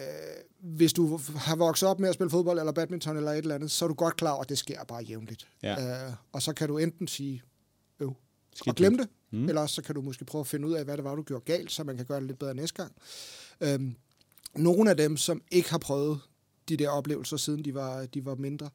[0.60, 3.71] hvis du har vokset op med at spille fodbold eller badminton eller et eller andet,
[3.71, 5.47] så er du godt klar over, at det sker bare jævnligt.
[5.63, 6.07] Ja.
[6.07, 7.43] Øh, og så kan du enten sige,
[7.99, 8.15] øv,
[8.55, 9.49] Skidt og glemme det, mm.
[9.49, 11.23] eller også så kan du måske prøve at finde ud af, hvad det var, du
[11.23, 12.95] gjorde galt, så man kan gøre det lidt bedre næste gang.
[13.62, 13.95] Øhm,
[14.55, 16.19] nogle af dem, som ikke har prøvet
[16.69, 18.69] de der oplevelser, siden de var, de var mindre,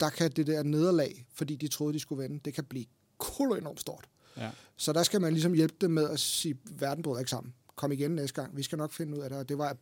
[0.00, 2.86] der kan det der nederlag, fordi de troede, de skulle vinde, det kan blive
[3.18, 4.08] kolo enormt stort.
[4.36, 4.50] Ja.
[4.76, 7.54] Så der skal man ligesom hjælpe dem med at sige, verden bryder ikke sammen.
[7.76, 8.56] Kom igen næste gang.
[8.56, 9.38] Vi skal nok finde ud af det.
[9.38, 9.76] Og det var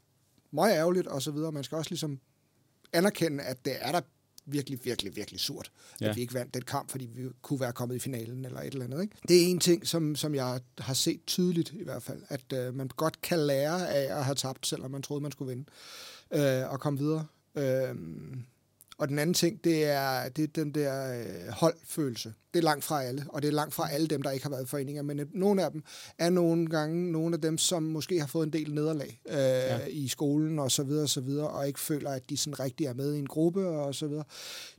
[0.50, 1.52] meget ærgerligt og så videre.
[1.52, 2.20] Man skal også ligesom
[2.92, 4.00] anerkende, at det er der
[4.46, 6.08] virkelig, virkelig, virkelig surt, Ja.
[6.10, 8.72] at vi ikke vandt den kamp, fordi vi kunne være kommet i finalen eller et
[8.72, 9.02] eller andet.
[9.02, 9.16] Ikke?
[9.28, 12.74] Det er en ting, som, som jeg har set tydeligt i hvert fald, at øh,
[12.74, 15.64] man godt kan lære af at have tabt, selvom man troede, man skulle vinde,
[16.62, 17.26] øh, og komme videre.
[17.56, 17.94] Øh,
[18.98, 22.34] og den anden ting, det er, det er den der øh, holdfølelse.
[22.54, 24.50] Det er langt fra alle, og det er langt fra alle dem, der ikke har
[24.50, 25.82] været i foreninger, men øh, nogle af dem
[26.18, 29.86] er nogle gange nogle af dem, som måske har fået en del nederlag øh, Ja.
[29.86, 32.86] i skolen og så videre og så videre, og ikke føler, at de sådan rigtig
[32.86, 34.24] er med i en gruppe og så videre.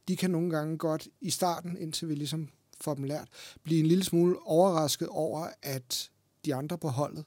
[0.08, 2.50] De kan nogle gange godt i starten, indtil vi ligesom
[2.82, 3.28] får dem lært,
[3.64, 6.10] blive en lille smule overrasket over, at
[6.46, 7.26] de andre på holdet,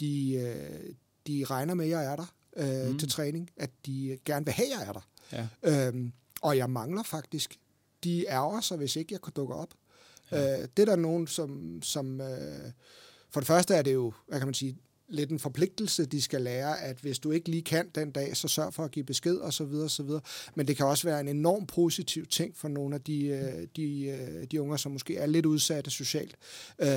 [0.00, 0.94] de, øh,
[1.26, 2.98] de regner med, at jeg er der øh, mm.
[2.98, 5.06] til træning, at de gerne vil have, at jeg er der.
[5.32, 5.48] Ja.
[5.62, 6.12] Øhm,
[6.42, 7.58] og jeg mangler faktisk.
[8.04, 9.74] De ærger sig, hvis ikke jeg kunne dukke op.
[10.30, 10.60] Ja.
[10.60, 11.80] Øh, det er der nogen, som...
[11.82, 12.70] som øh,
[13.30, 14.76] for det første er det jo, hvad kan man sige,
[15.08, 18.48] lidt en forpligtelse, de skal lære, at hvis du ikke lige kan den dag, så
[18.48, 20.20] sørg for at give besked og så videre, og så videre.
[20.54, 24.04] Men det kan også være en enorm positiv ting for nogle af de, øh, de,
[24.04, 26.36] øh, de unger, som måske er lidt udsatte socialt,
[26.78, 26.88] øh,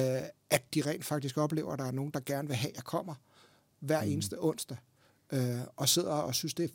[0.50, 2.84] at de rent faktisk oplever, at der er nogen, der gerne vil have, at jeg
[2.84, 3.16] kommer
[3.80, 4.12] hver Mm.
[4.12, 4.78] eneste onsdag,
[5.76, 6.70] og sidder og synes, det er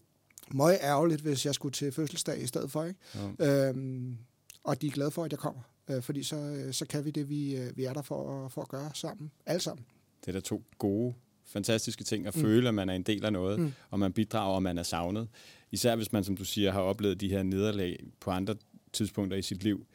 [0.54, 2.84] meget ærgerligt, hvis jeg skulle til fødselsdag i stedet for.
[2.84, 3.00] Ikke?
[3.40, 3.68] Ja.
[3.68, 4.16] Øhm,
[4.64, 5.61] og de er glade for, at jeg kommer.
[5.90, 8.52] Øh, fordi så, øh, så kan vi det, vi, øh, vi er der for, at-
[8.52, 9.30] for at gøre sammen.
[9.46, 9.84] Alle sammen.
[10.20, 11.14] Det er da to gode,
[11.46, 12.42] fantastiske ting at Mm.
[12.42, 13.72] føle, at man er en del af noget, Mm.
[13.90, 15.28] og man bidrager, og man er savnet.
[15.72, 18.54] Især hvis man, som du siger, har oplevet de her nederlag på andre
[18.92, 19.87] tidspunkter i sit liv.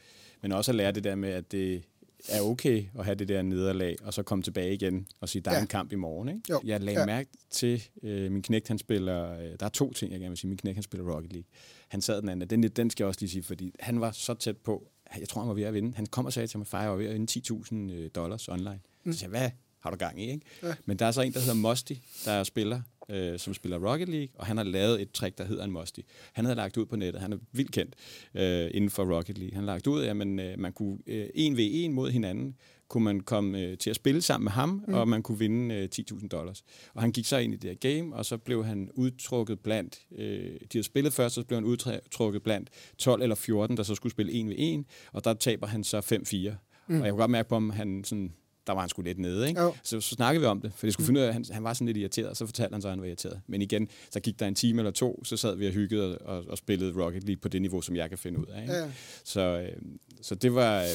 [0.42, 1.84] Men også at lære det der med, at det
[2.30, 5.52] er okay at have det der nederlag, og så komme tilbage igen og sige, der
[5.52, 5.62] er Ja.
[5.62, 6.28] en kamp i morgen.
[6.30, 6.42] Ikke?
[6.50, 6.62] Jo.
[6.66, 7.06] Jeg lagde Ja.
[7.06, 10.38] mærke til, øh, min knægt, han spiller, øh, der er to ting, jeg gerne vil
[10.38, 10.48] sige.
[10.50, 11.48] Min knægt, han spiller Rocket League.
[11.88, 14.34] Han sad den anden, den, den skal jeg også lige sige, fordi han var så
[14.34, 14.88] tæt på,
[15.20, 15.94] jeg tror, han var ved at vinde.
[15.96, 18.48] Han kom og sagde til mig, far, jeg var ved at vinde 10.000 øh, dollars
[18.50, 18.80] online.
[19.04, 19.14] Mm.
[19.14, 20.32] Så sagde jeg, hvad har du gang i?
[20.32, 20.46] Ikke?
[20.64, 20.74] Ja.
[20.86, 21.94] Men der er så en, der hedder Musty,
[22.26, 25.44] der er spiller, øh, som spiller Rocket League, og han har lavet et trick, der
[25.44, 26.00] hedder en Musty.
[26.34, 27.96] Han havde lagt ud på nettet, han er vildt kendt
[28.36, 29.56] øh, inden for Rocket League.
[29.56, 32.56] Han har lagt ud, at man, øh, man kunne øh, 1v1 mod hinanden,
[32.88, 34.94] kunne man komme øh, til at spille sammen med ham, mm.
[34.94, 36.64] og man kunne vinde øh, 10.000 dollars.
[36.94, 40.00] Og han gik så ind i det her game, og så blev han udtrukket blandt,
[40.16, 43.96] øh, de havde spillet først, så blev han udtrukket blandt 12 eller 14, der så
[43.96, 46.56] skulle spille 1 ved 1, og der taber han så 5-4.
[46.88, 47.00] Mm.
[47.00, 48.34] Og jeg kunne godt mærke på, om han sådan,
[48.68, 49.62] der var han sgu lidt nede, ikke?
[49.62, 49.76] Jo.
[49.84, 51.64] Så, så snakkede vi om det, for jeg skulle finde ud af, at han, han
[51.64, 53.42] var sådan lidt irriteret, og så fortalte han så, at han var irriteret.
[53.48, 56.38] Men igen, så gik der en time eller to, så sad vi og hyggede og,
[56.38, 58.62] og, og spillede Rocket League på det niveau, som jeg kan finde ud af.
[58.62, 58.74] Ikke?
[58.74, 58.92] Ja.
[59.24, 59.82] Så, øh,
[60.22, 60.88] så det var, øh,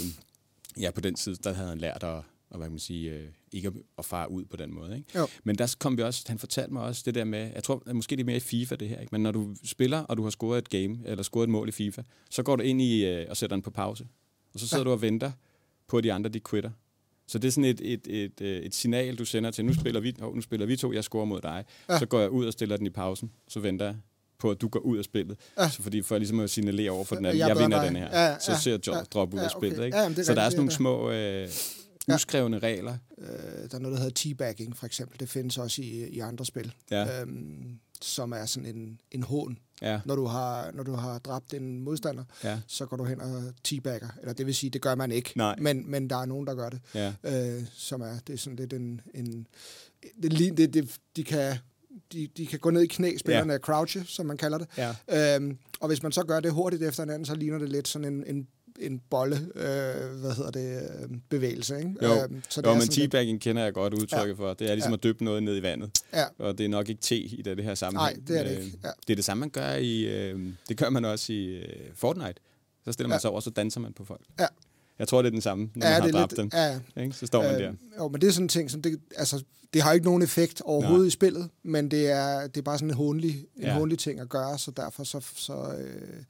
[0.83, 3.29] ja, på den tid, der havde han lært at, og hvad kan man sige, øh,
[3.53, 4.97] ikke at, at fare ud på den måde.
[4.97, 5.19] Ikke?
[5.19, 5.27] Jo.
[5.45, 7.97] Men der kom vi også, han fortalte mig også det der med, jeg tror at
[7.97, 9.11] måske det er mere i FIFA det her, ikke?
[9.13, 11.73] men når du spiller, og du har scoret et game, eller scoret et mål i
[11.73, 14.07] FIFA, så går du ind i øh, og sætter den på pause.
[14.55, 14.85] Og så sidder ja.
[14.85, 15.33] du og venter
[15.87, 16.71] på, at de andre de quitter.
[17.29, 20.01] Så det er sådan et, et, et, et, et signal, du sender til, nu spiller
[20.01, 21.65] vi, oh, nu spiller vi to, jeg scorer mod dig.
[21.89, 21.99] Ja.
[21.99, 23.97] Så går jeg ud og stiller den i pausen, så venter jeg
[24.39, 25.39] på, at du går ud af spillet.
[25.59, 25.69] Ja.
[25.71, 27.87] Så fordi for ligesom at signalere over for den Jeg anden, jeg, bedre vinder end
[27.87, 28.11] den dig.
[28.11, 28.21] her.
[28.25, 28.93] Ja, ja, så ser jeg ja.
[28.93, 29.79] drop ud Ja, af spillet.
[29.79, 29.87] okay.
[29.87, 29.99] Ikke?
[29.99, 31.49] Ja, så der er sådan nogle små øh,
[32.15, 32.97] uskrevne regler.
[33.19, 33.27] Øh,
[33.71, 35.21] der er noget, der hedder teabagging, for eksempel.
[35.21, 36.73] Det findes også i, i andre spil.
[36.91, 37.21] Ja.
[37.23, 39.59] Øhm, som er sådan en, en hån.
[39.83, 43.21] Ja, Når du, har, når du har dræbt en modstander, ja, så går du hen
[43.21, 44.09] og teabagger.
[44.21, 45.33] Eller det vil sige, det gør man ikke.
[45.37, 45.57] Nej.
[45.59, 46.81] Men, men der er nogen, der gør det.
[46.95, 47.13] ja.
[47.25, 49.01] Øh, som er, det er sådan lidt en...
[49.15, 49.47] en
[50.23, 51.55] det, det, det, de kan...
[52.13, 53.59] De, de kan gå ned i knæ, spillerne ja.
[53.59, 54.69] crouche, som man kalder det.
[55.09, 55.35] ja.
[55.37, 58.13] Øhm, og hvis man så gør det hurtigt efter hinanden, så ligner det lidt sådan
[58.13, 58.49] en, en,
[58.81, 61.79] en bolle, øh, hvad hedder det, øh, bevægelse.
[61.79, 61.95] Ikke?
[62.03, 62.09] Jo.
[62.23, 64.55] Øhm, så Jo, men sådan lidt- teabagging kender jeg godt udtrykket for.
[64.55, 64.97] Det er ligesom Ja.
[64.97, 65.91] at dyppe noget ned i vandet.
[66.13, 68.17] Ja, Og det er nok ikke te i det, det her sammenhæng.
[68.17, 68.79] Nej, det er det Øh, ikke.
[68.85, 68.89] Ja.
[69.07, 70.03] Det er det samme, man gør i...
[70.05, 71.65] Øh, det gør man også i øh,
[71.95, 72.35] Fortnite.
[72.85, 73.21] Så stiller man Ja.
[73.21, 74.21] sig over, så danser man på folk.
[74.41, 74.47] Ja.
[74.99, 76.81] Jeg tror, det er den samme, når ja, man har det er dræbt lidt, dem.
[76.97, 77.17] Ja, Ikke?
[77.17, 77.69] Så står man der.
[77.69, 79.43] øh, jo, men det er sådan en ting, som det, altså,
[79.75, 81.07] det har ikke nogen effekt overhovedet Nej.
[81.07, 83.73] i spillet, men det er, det er bare sådan en hånlig, en Ja.
[83.75, 86.23] hånlig ting at gøre, så derfor så, så, øh,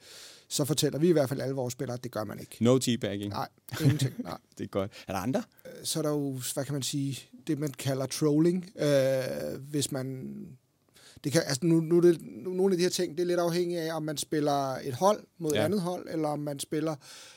[0.49, 2.57] så fortæller vi i hvert fald alle vores spillere, at det gør man ikke.
[2.61, 3.31] No teabagging.
[3.33, 3.49] Nej,
[3.81, 4.15] ingenting.
[4.25, 4.39] Nej.
[4.59, 4.93] Det er godt.
[5.09, 5.43] Er der andre?
[5.83, 10.37] så er der jo, hvad kan man sige, det man kalder trolling, øh, hvis man...
[11.25, 13.41] Det kan, altså nu, nu det, nu, nogle af de her ting, det er lidt
[13.41, 15.61] afhængigt af, om man spiller et hold mod ja.
[15.61, 16.97] et andet hold, eller om man spiller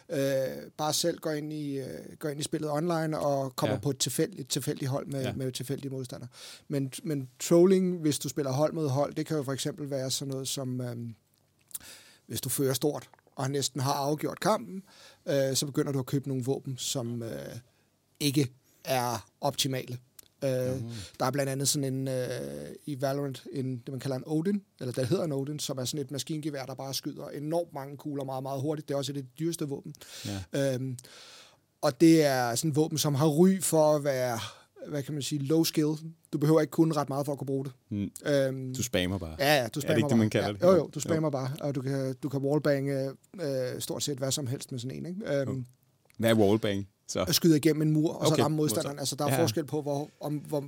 [0.09, 0.19] øh,
[0.77, 1.85] bare selv går ind, i, øh,
[2.19, 3.79] går ind i spillet online og kommer ja.
[3.79, 5.21] På et tilfældigt, tilfældigt hold med.
[5.21, 5.33] Ja.
[5.33, 6.29] med tilfældige modstandere.
[6.67, 10.11] Men, men trolling, hvis du spiller hold mod hold, det kan jo for eksempel være
[10.11, 10.95] sådan noget som, øh,
[12.31, 14.83] hvis du fører stort og næsten har afgjort kampen,
[15.25, 17.29] øh, så begynder du at købe nogle våben, som øh,
[18.19, 18.51] ikke
[18.85, 19.97] er optimale.
[20.43, 20.49] Øh,
[21.19, 24.61] Der er blandt andet sådan en, øh, i Valorant, en, det man kalder en Odin,
[24.79, 27.97] eller der hedder en Odin, som er sådan et maskingevær, der bare skyder enormt mange
[27.97, 28.87] kugler meget, meget hurtigt.
[28.87, 29.93] Det er også et af de dyreste våben.
[30.53, 30.73] Ja.
[30.75, 30.97] Øhm,
[31.81, 34.39] og det er sådan et våben, som har ry for at være,
[34.87, 35.87] hvad kan man sige, low skill.
[36.33, 37.73] Du behøver ikke kunne ret meget for at kunne bruge det.
[37.89, 38.11] Mm.
[38.25, 39.35] Øhm, Du spammer bare.
[39.39, 40.17] Ja, ja, du spammer ikke det, bare.
[40.17, 40.53] man kalder ja.
[40.53, 40.61] det?
[40.61, 41.29] Jo, jo, du spammer jo.
[41.29, 44.97] bare, og du kan, du kan wallbange øh, stort set hvad som helst med sådan
[44.97, 45.05] en.
[45.05, 45.39] Ikke?
[45.41, 45.63] Øhm, Jo.
[46.17, 46.87] Hvad er wallbang?
[47.07, 47.23] Så.
[47.23, 48.85] at skyde igennem en mur, og så Okay, ramme modstanderen.
[48.95, 48.99] modstand.
[48.99, 49.41] Altså, der er Ja.
[49.43, 50.63] forskel på, hvor, om, hvor,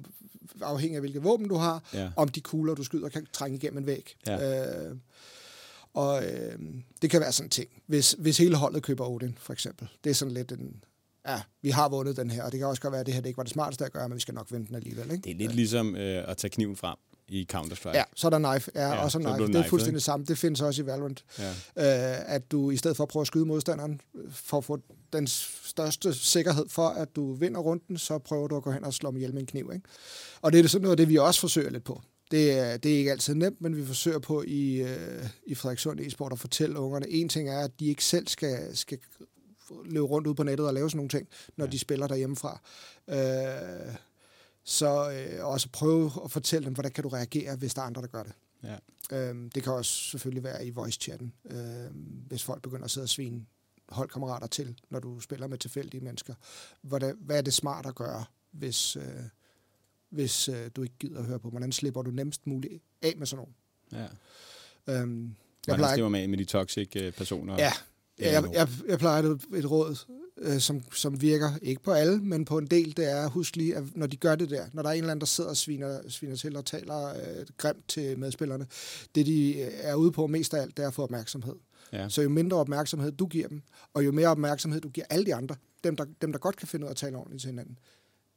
[0.62, 2.10] afhængig af hvilket våben du har, Ja.
[2.16, 4.16] om de kugler, du skyder, kan trænge igennem en væg.
[4.28, 4.88] Ja.
[4.90, 4.96] Øh,
[5.94, 6.60] og øh,
[7.02, 7.70] det kan være sådan en ting.
[7.88, 9.88] Hvis, hvis hele holdet køber Odin, for eksempel.
[10.04, 10.84] Det er sådan lidt en...
[11.28, 13.22] Ja, vi har vundet den her, og det kan også godt være, at det her
[13.22, 15.12] det ikke var det smarteste at gøre, men vi skal nok vinde den alligevel.
[15.12, 15.24] Ikke?
[15.24, 16.96] Det er lidt ligesom øh, at tage kniven frem
[17.28, 17.98] i Counter-Strike.
[17.98, 18.72] Ja, så er der knife.
[18.76, 19.48] Ja, Ja, ja også så knife.
[19.48, 20.26] Det er fuldstændig det samme.
[20.26, 21.26] Det findes også i Valorant.
[21.40, 21.50] Ja.
[21.50, 24.80] Øh, at du i stedet for at prøve at skyde modstanderen, øh, for at få
[25.14, 25.28] den
[25.64, 29.10] største sikkerhed for, at du vinder runden, så prøver du at gå hen og slå
[29.10, 29.72] dem ihjel med en kniv.
[29.74, 29.86] Ikke?
[30.42, 32.02] Og det er sådan noget af det, vi også forsøger lidt på.
[32.32, 36.00] Det er, det er ikke altid nemt, men vi forsøger på i, øh, i Frederikssund
[36.00, 37.10] e-sport at fortælle ungerne.
[37.10, 38.98] En ting er, at de ikke selv skal, skal
[39.86, 41.72] løbe rundt ud på nettet og lave sådan nogle ting, når ja.
[41.72, 42.60] de spiller derhjemmefra.
[43.08, 43.96] Øh,
[44.64, 48.02] så øh, også prøve at fortælle dem, hvordan kan du reagere, hvis der er andre,
[48.02, 48.34] der gør det.
[48.64, 48.78] Ja.
[49.12, 53.10] Øhm, det kan også selvfølgelig være i voice-chatten, øhm, hvis folk begynder at sidde og
[53.10, 53.46] svine
[53.90, 56.34] holdkammerater til, når du spiller med tilfældige mennesker.
[56.82, 59.04] Hvordan, hvad er det smart at gøre, hvis, øh,
[60.10, 61.50] hvis øh, du ikke gider at høre på?
[61.50, 63.56] Hvordan slipper du nemmest muligt af med sådan nogen?
[63.92, 64.08] ja.
[64.88, 65.36] Øhm,
[65.68, 67.56] jeg plejer, skriver af med de toxic øh, personer?
[67.58, 67.72] ja,
[68.20, 69.98] Ja, jeg, jeg, jeg plejer et, et råd,
[70.38, 73.76] øh, som, som virker ikke på alle, men på en del, det er, husk lige,
[73.76, 75.58] at når de gør det der, når der er en eller anden, der sidder og
[75.58, 78.68] sviner, sviner til og taler øh, grimt til medspillerne,
[79.16, 81.56] det de øh, er ude på mest af alt, det er at få opmærksomhed.
[81.94, 82.10] Ja.
[82.10, 83.62] Så jo mindre opmærksomhed du giver dem,
[83.94, 86.68] og jo mere opmærksomhed du giver alle de andre, dem der, dem der godt kan
[86.68, 87.80] finde ud af at tale ordentligt til hinanden,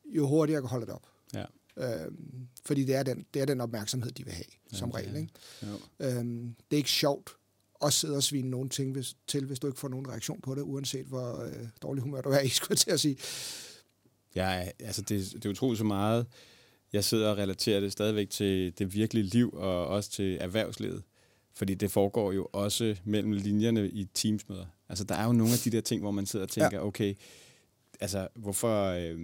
[0.04, 1.06] jo hurtigere holder det op.
[1.34, 1.44] Ja.
[1.78, 5.16] Øhm, fordi det er, den, det er den opmærksomhed, de vil have, ja, som regel.
[5.16, 5.28] Ikke?
[5.62, 6.06] Jo.
[6.06, 7.36] Øhm, det er ikke sjovt
[7.82, 10.54] at sidde og svine nogen ting hvis, til, hvis du ikke får nogen reaktion på
[10.54, 13.16] det, uanset hvor øh, dårlig humør du er i, skulle til at sige.
[14.34, 16.26] Ja, altså det, det er utroligt så meget.
[16.92, 21.02] Jeg sidder og relaterer det stadigvæk til det virkelige liv og også til erhvervslivet.
[21.54, 24.66] Fordi det foregår jo også mellem linjerne i teamsmøder.
[24.88, 26.86] Altså der er jo nogle af de der ting, hvor man sidder og tænker, ja.
[26.86, 27.14] okay,
[28.00, 29.18] altså hvorfor, øh,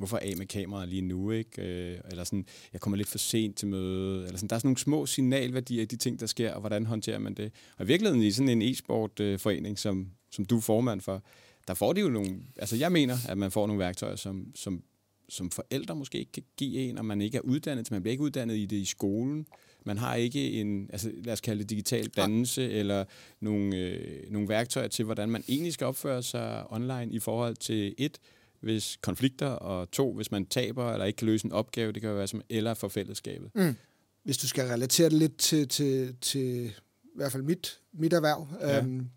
[0.00, 1.62] hvorfor af med kameraet lige nu, ikke?
[1.62, 4.48] Øh, eller sådan, jeg kommer lidt for sent til møde, eller sådan.
[4.48, 7.34] Der er sådan nogle små signalværdier i de ting, der sker, og hvordan håndterer man
[7.34, 7.52] det?
[7.78, 11.22] Og i virkeligheden i sådan en e-sport-forening, som, som du er formand for,
[11.68, 14.82] der får de jo nogle, altså jeg mener, at man får nogle værktøjer, som, som,
[15.28, 18.24] som forældre måske ikke kan give en, og man ikke er uddannet, man bliver ikke
[18.24, 19.46] uddannet i det i skolen.
[19.84, 22.68] Man har ikke en, altså lad os kalde det digital dannelse, ja.
[22.68, 23.04] eller
[23.40, 27.94] nogle, øh, nogle værktøjer til, hvordan man egentlig skal opføre sig online i forhold til
[27.98, 28.18] et,
[28.60, 32.10] hvis konflikter, og to, hvis man taber eller ikke kan løse en opgave, det kan
[32.10, 33.50] jo være som, eller for fællesskabet.
[33.54, 33.76] Mm.
[34.24, 36.66] Hvis du skal relatere det lidt til, til, til
[37.04, 38.78] i hvert fald mit, mit erhverv, ja.
[38.78, 39.10] øhm,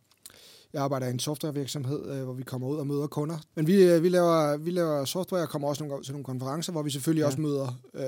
[0.73, 3.37] jeg arbejder i en softwarevirksomhed, øh, hvor vi kommer ud og møder kunder.
[3.55, 6.71] Men vi, øh, vi, laver, vi laver software og kommer også nogle, til nogle konferencer,
[6.71, 7.25] hvor vi selvfølgelig ja.
[7.25, 8.05] også møder øh,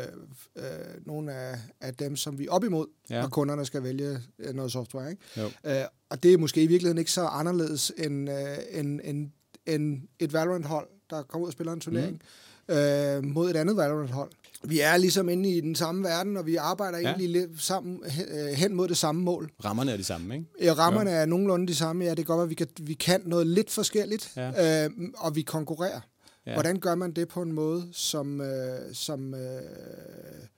[0.56, 0.64] øh,
[1.06, 3.24] nogle af, af dem, som vi er op imod, ja.
[3.24, 5.10] og kunderne skal vælge øh, noget software.
[5.10, 5.24] Ikke?
[5.38, 5.46] Jo.
[5.66, 9.32] Øh, og det er måske i virkeligheden ikke så anderledes end, øh, end, end,
[9.66, 12.22] end et Valorant-hold, der kommer ud og spiller en turnering,
[12.70, 12.76] mm.
[12.76, 14.32] øh, mod et andet Valorant-hold
[14.68, 17.08] vi er ligesom inde i den samme verden, og vi arbejder ja.
[17.08, 19.52] egentlig lidt sammen, øh, hen mod det samme mål.
[19.66, 20.46] Rammerne er de samme, ikke?
[20.62, 21.18] Ja, rammerne ja.
[21.18, 22.04] er nogenlunde de samme.
[22.04, 24.86] Ja, det kan godt være, at vi kan, vi kan noget lidt forskelligt, ja.
[24.86, 26.00] øh, og vi konkurrerer.
[26.46, 26.54] Ja.
[26.54, 29.62] Hvordan gør man det på en måde, som, øh, som øh,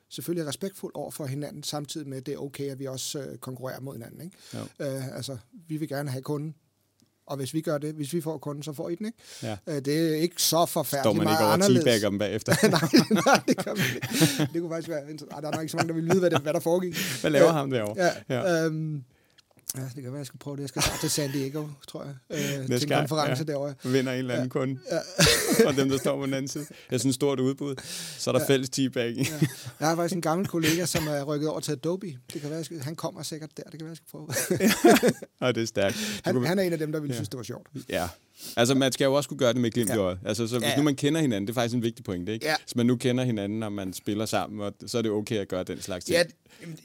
[0.10, 3.20] selvfølgelig er respektfuld over for hinanden, samtidig med, at det er okay, at vi også
[3.20, 4.22] øh, konkurrerer mod hinanden.
[4.22, 4.38] Ikke?
[4.80, 6.56] Øh, altså, vi vil gerne have kunden
[7.28, 9.18] og hvis vi gør det, hvis vi får kunden, så får I den, ikke?
[9.44, 9.58] Ja.
[9.68, 12.02] Øh, det er ikke så forfærdeligt Står man ikke over anderledes.
[12.02, 12.54] dem bagefter?
[12.70, 14.54] nej, nej, det gør man ikke.
[14.54, 15.02] Det kunne faktisk være...
[15.32, 16.96] Ej, der er nok ikke så mange, der vil vide, hvad, det, hvad der foregik.
[17.22, 18.12] Hvad laver ja, ham derovre?
[18.30, 18.66] Ja, ja.
[18.66, 19.04] Øhm,
[19.76, 20.62] Ja, det kan være, jeg skal prøve det.
[20.62, 23.52] Jeg skal snart til San Diego, tror jeg, øh, Næste til en konference ja.
[23.52, 23.74] derovre.
[23.84, 24.50] Vinder en eller anden ja.
[24.50, 25.00] kunde ja.
[25.66, 26.66] fra dem, der står på den anden side.
[26.92, 27.76] Sådan et stort udbud.
[28.18, 28.48] Så er der ja.
[28.48, 29.14] fælles teabag.
[29.18, 29.24] Ja.
[29.80, 32.18] Jeg har faktisk en gammel kollega, som er rykket over til Adobe.
[32.34, 33.64] Det kan være, skal, han kommer sikkert der.
[33.64, 34.28] Det kan være, jeg skal prøve.
[35.42, 36.22] ja, det er stærkt.
[36.24, 37.18] Han, han er en af dem, der ville ja.
[37.18, 37.68] synes, det var sjovt.
[37.90, 38.08] Ja,
[38.56, 40.14] Altså, man skal jo også kunne gøre det med glimt ja.
[40.14, 40.78] i Altså, så hvis ja.
[40.78, 42.46] nu man kender hinanden, det er faktisk en vigtig pointe, ikke?
[42.46, 42.56] Ja.
[42.64, 45.48] Hvis man nu kender hinanden, og man spiller sammen, og, så er det okay at
[45.48, 46.18] gøre den slags ting.
[46.18, 46.24] Ja,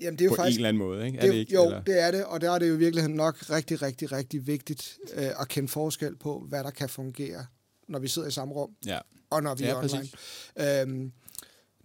[0.01, 1.19] jamen, det er jo på faktisk, en eller anden måde, ikke?
[1.19, 1.55] Er det, det ikke?
[1.55, 1.83] Jo, eller?
[1.83, 5.41] det er det, og der er det jo virkelig nok rigtig, rigtig, rigtig vigtigt øh,
[5.41, 7.47] at kende forskel på, hvad der kan fungere,
[7.89, 8.99] når vi sidder i samme rum, ja.
[9.31, 10.09] og når vi ja, er online.
[10.81, 11.13] Øhm,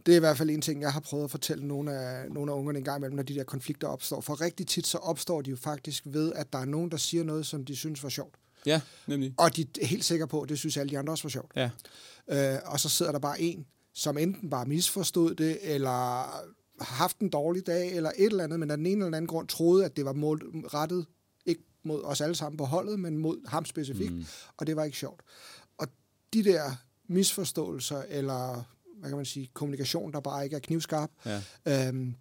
[0.06, 2.52] det er i hvert fald en ting, jeg har prøvet at fortælle nogle af, nogle
[2.52, 4.22] af ungerne en gang imellem, når de der konflikter opstår.
[4.22, 7.24] For rigtig tit så opstår de jo faktisk ved, at der er nogen, der siger
[7.24, 8.36] noget, som de synes var sjovt.
[8.68, 9.34] Ja, nemlig.
[9.38, 11.52] Og de er helt sikre på, at det synes alle de andre også var sjovt.
[11.56, 11.70] Ja.
[12.30, 15.90] Øh, og så sidder der bare en, som enten bare misforstod det, eller
[16.82, 19.28] har haft en dårlig dag, eller et eller andet, men af den ene eller anden
[19.28, 21.06] grund troede, at det var mål, rettet
[21.46, 24.26] ikke mod os alle sammen på holdet, men mod ham specifikt, mm.
[24.58, 25.22] og det var ikke sjovt.
[25.78, 25.88] Og
[26.34, 26.72] de der
[27.08, 28.64] misforståelser, eller
[29.00, 31.42] hvad kan man sige, kommunikation, der bare ikke er knivskarp, ja.
[31.88, 32.16] øhm,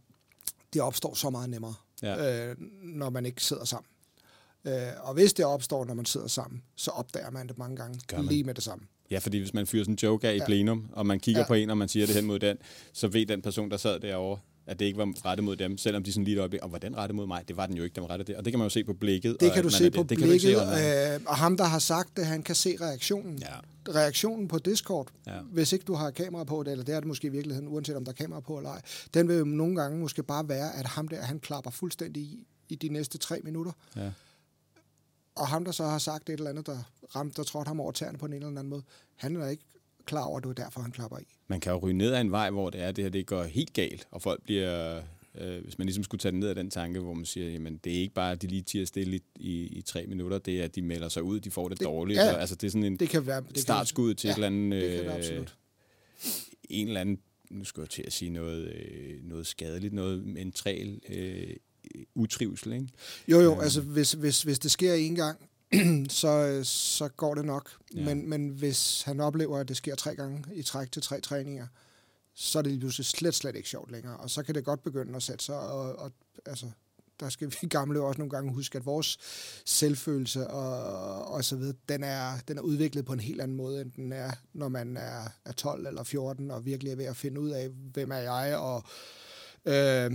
[0.72, 2.48] det opstår så meget nemmere, ja.
[2.48, 3.88] øh, når man ikke sidder sammen.
[4.66, 8.00] Øh, og hvis det opstår, når man sidder sammen, så opdager man det mange gange
[8.28, 8.84] lige med det samme.
[9.10, 10.46] Ja, fordi hvis man fyrer sådan en joke af i ja.
[10.46, 11.46] plenum, og man kigger ja.
[11.46, 12.56] på en, og man siger det hen mod den,
[12.92, 16.02] så ved den person, der sad derovre, at det ikke var rettet mod dem, selvom
[16.02, 17.48] de sådan lige deroppe, og var den rettet mod mig?
[17.48, 18.36] Det var den jo ikke, den var rettet det.
[18.36, 19.36] Og det kan man jo se på blikket.
[19.40, 20.18] Det kan du se på det.
[20.18, 23.38] blikket, det se øh, og ham, der har sagt det, han kan se reaktionen.
[23.38, 23.92] Ja.
[23.94, 25.32] Reaktionen på Discord, ja.
[25.52, 27.96] hvis ikke du har kamera på det, eller det er det måske i virkeligheden, uanset
[27.96, 28.82] om der er kamera på eller ej,
[29.14, 32.46] den vil jo nogle gange måske bare være, at ham der, han klapper fuldstændig i,
[32.68, 33.72] i de næste tre minutter.
[33.96, 34.10] Ja
[35.36, 36.78] og ham, der så har sagt et eller andet, der,
[37.16, 38.82] ramte, der trådte ham over tæerne på en eller anden måde,
[39.16, 39.64] han er ikke
[40.04, 41.22] klar over, at det er derfor, han klapper i.
[41.48, 43.42] Man kan jo ryge ned ad en vej, hvor det er, det her det går
[43.42, 45.02] helt galt, og folk bliver,
[45.34, 47.80] øh, hvis man ligesom skulle tage det ned af den tanke, hvor man siger, jamen
[47.84, 50.60] det er ikke bare, at de lige tiger stille i, i, i tre minutter, det
[50.60, 52.18] er, at de melder sig ud, de får det, det dårligt.
[52.18, 54.34] Ja, og, altså det er sådan en det kan være, det startskud til ja, et
[54.34, 55.46] eller andet, det kan det øh,
[56.68, 57.18] en eller anden
[57.50, 61.56] nu skal jeg til at sige noget, øh, noget skadeligt, noget mentalt øh,
[62.14, 62.88] utrivsel, ikke?
[63.28, 63.60] Jo, jo, øhm.
[63.60, 65.48] altså hvis, hvis, hvis det sker en gang,
[66.20, 67.70] så, så går det nok.
[67.94, 68.04] Ja.
[68.04, 71.66] Men, men hvis han oplever, at det sker tre gange i træk til tre træninger,
[72.34, 74.16] så er det lige slet, slet ikke sjovt længere.
[74.16, 76.12] Og så kan det godt begynde at sætte sig, og, og
[76.46, 76.66] altså,
[77.20, 79.18] der skal vi gamle også nogle gange huske, at vores
[79.64, 83.80] selvfølelse og, og så videre, den er, den er udviklet på en helt anden måde,
[83.80, 87.16] end den er, når man er, er 12 eller 14 og virkelig er ved at
[87.16, 88.84] finde ud af, hvem er jeg, og
[89.64, 90.12] øh,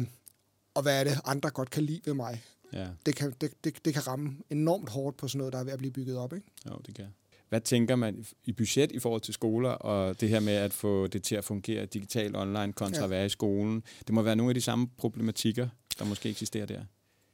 [0.74, 2.44] og hvad er det, andre godt kan lide ved mig.
[2.74, 5.64] Ja, Det kan, det, det, det kan ramme enormt hårdt på sådan noget, der er
[5.64, 6.34] ved at blive bygget op.
[6.34, 6.48] Ikke?
[6.70, 7.06] jo, det kan.
[7.50, 11.08] Hvad tænker man i budget i forhold til skoler, og det her med at få
[11.08, 13.04] det til at fungere digitalt online kontra Ja.
[13.04, 13.84] at være i skolen?
[14.08, 15.68] Det må være nogle af de samme problematikker,
[16.00, 16.82] der måske eksisterer der.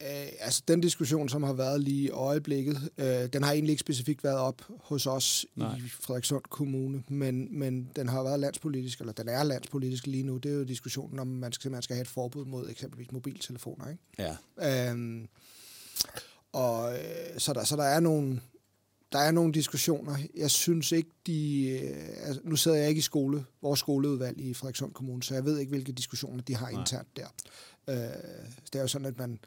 [0.02, 3.80] Øh, altså den diskussion, som har været lige i øjeblikket, øh, den har egentlig ikke
[3.80, 5.76] specifikt været op hos os Nej.
[5.76, 10.36] i Frederikssund Kommune, men, men den har været landspolitisk, eller den er landspolitisk lige nu.
[10.36, 13.88] Det er jo diskussionen om, man skal, man skal have et forbud mod eksempelvis mobiltelefoner.
[13.88, 14.02] Ikke?
[14.58, 15.28] Ja, Øhm,
[16.52, 18.40] og øh, så der, så der er nogle
[19.12, 20.16] der er nogle diskussioner.
[20.36, 21.68] Jeg synes ikke, de...
[21.68, 25.44] Øh, altså, nu sidder jeg ikke i skole, vores skoleudvalg i Frederikssund Kommune, så jeg
[25.44, 26.80] ved ikke, hvilke diskussioner de har Nej.
[26.80, 27.26] internt der.
[27.88, 27.94] Øh,
[28.66, 29.38] det er jo sådan, at man...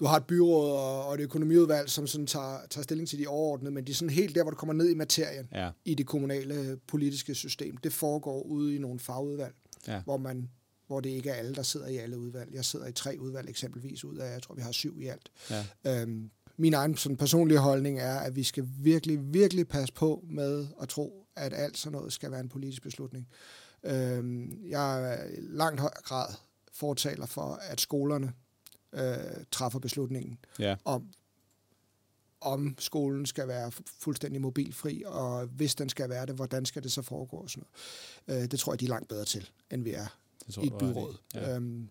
[0.00, 3.26] Du har et byråd og, og et økonomiudvalg, som sådan tager, tager stilling til de
[3.26, 5.94] overordnede, men de er sådan helt der, hvor du kommer ned i materien ja, i
[5.94, 7.76] det kommunale politiske system.
[7.76, 9.54] Det foregår ude i nogle fagudvalg,
[9.88, 10.00] ja.
[10.04, 10.48] hvor man
[10.86, 12.54] hvor det ikke er alle, der sidder i alle udvalg.
[12.54, 15.30] Jeg sidder i tre udvalg eksempelvis ud af, jeg tror, vi har syv i alt.
[15.50, 15.64] ja.
[16.02, 20.66] Øhm, min egen sådan personlige holdning er, at vi skal virkelig, virkelig passe på med
[20.82, 23.28] at tro, at alt sådan noget skal være en politisk beslutning.
[23.84, 26.34] Øhm, jeg er langt høj grad
[26.78, 28.32] fortaler for, at skolerne
[28.92, 30.76] øh, træffer beslutningen ja.
[30.84, 31.08] om,
[32.40, 36.82] om skolen skal være fu- fuldstændig mobilfri, og hvis den skal være det, hvordan skal
[36.82, 37.64] det så foregå og sådan
[38.26, 38.42] noget.
[38.42, 40.06] Øh, det tror jeg, de er langt bedre til, end vi er
[40.46, 41.16] Det tror i et byråd.
[41.34, 41.54] Ja.
[41.56, 41.88] Øhm,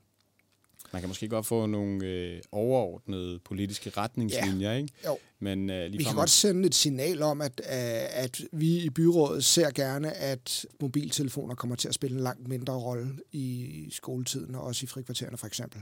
[0.94, 4.94] Man kan måske godt få nogle øh, overordnede politiske retningslinjer, ikke?
[5.06, 5.18] jo.
[5.40, 8.90] Men øh, lige Vi kan godt sende et signal om, at, øh, at vi i
[8.90, 14.56] byrådet ser gerne, at mobiltelefoner kommer til at spille en langt mindre rolle i skoletiden,
[14.56, 15.82] og også i frikvartererne for eksempel.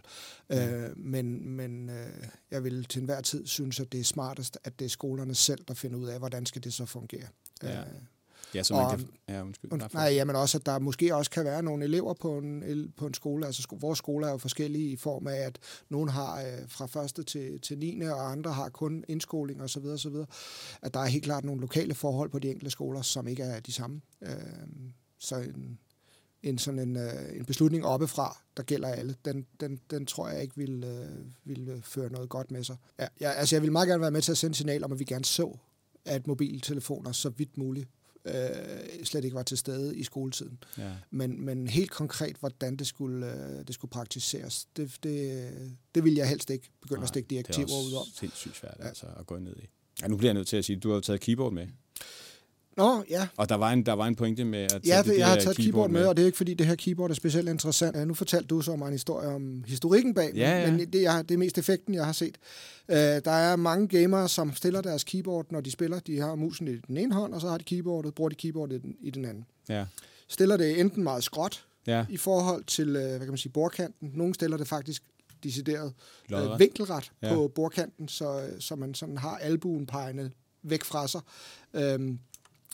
[0.49, 0.69] Ja.
[0.69, 4.79] Øh, men men øh, jeg vil til enhver tid synes, at det er smartest, at
[4.79, 7.27] det er skolerne selv, der finder ud af, hvordan skal det så fungere.
[7.63, 7.79] Ja.
[7.79, 7.85] Øh,
[8.55, 9.07] Ja, så man og- kan...
[9.29, 9.71] Ja, undskyld.
[9.71, 13.07] Und, nej, jamen også, at der måske også kan være nogle elever på en, på
[13.07, 13.45] en skole.
[13.45, 16.85] Altså, sko- vores skoler er jo forskellige i form af, at nogen har øh, fra
[16.85, 18.01] første til, til 9.
[18.01, 19.85] og andre har kun indskoling osv.
[19.85, 20.15] osv.
[20.81, 23.59] At der er helt klart nogle lokale forhold på de enkelte skoler, som ikke er
[23.59, 24.01] de samme.
[24.21, 24.29] Øh,
[25.19, 25.79] så en,
[26.43, 30.41] en sådan en, øh, en beslutning oppefra, der gælder alle, den, den, den tror jeg
[30.41, 32.75] ikke vil, øh, vil øh, føre noget godt med sig.
[32.99, 34.99] Ja, jeg, altså, jeg vil meget gerne være med til at sende signal om, at
[34.99, 35.57] vi gerne så,
[36.05, 37.89] at mobiltelefoner så vidt muligt
[38.25, 40.59] øh, slet ikke var til stede i skoletiden.
[40.77, 40.91] Ja.
[41.11, 45.49] Men, men helt konkret, hvordan det skulle, øh, det skulle praktiseres, det, det,
[45.95, 47.99] det vil jeg helst ikke begynde Nej, at stikke det er direktiver ud om.
[47.99, 49.67] også sindssygt svært altså, at gå ned i.
[50.01, 51.67] Ja, nu bliver jeg nødt til at sige, at du har jo taget keyboard med.
[52.77, 53.27] Nå, ja.
[53.37, 55.27] Og der var en, der var en pointe med at tage Ja, det, det, jeg
[55.27, 57.95] har taget keyboard med, og det er ikke fordi, det her keyboard er specielt interessant.
[57.97, 60.71] Ja, Nu fortalte du så mig en historie om historikken bag, men- Ja, ja.
[60.71, 62.37] men det, jeg, det er mest effekten, jeg har set.
[62.89, 65.99] Uh, der er mange gamere, som stiller deres keyboard, når de spiller.
[65.99, 68.75] De har musen i den ene hånd, og så har de keyboardet, bruger de keyboardet
[68.75, 69.45] i den, i den anden.
[69.69, 69.85] Ja,
[70.27, 72.05] Stiller det enten meget skråt, ja.
[72.09, 74.11] i forhold til, øh, hvad kan man sige, bordkanten.
[74.15, 75.03] Nogle stiller det faktisk
[75.43, 75.93] decideret
[76.33, 77.33] øh, vinkelret Ja.
[77.33, 80.31] på bordkanten, så, øh, så man sådan har albuen pegende
[80.63, 81.21] væk fra sig.
[81.73, 82.19] Øhm,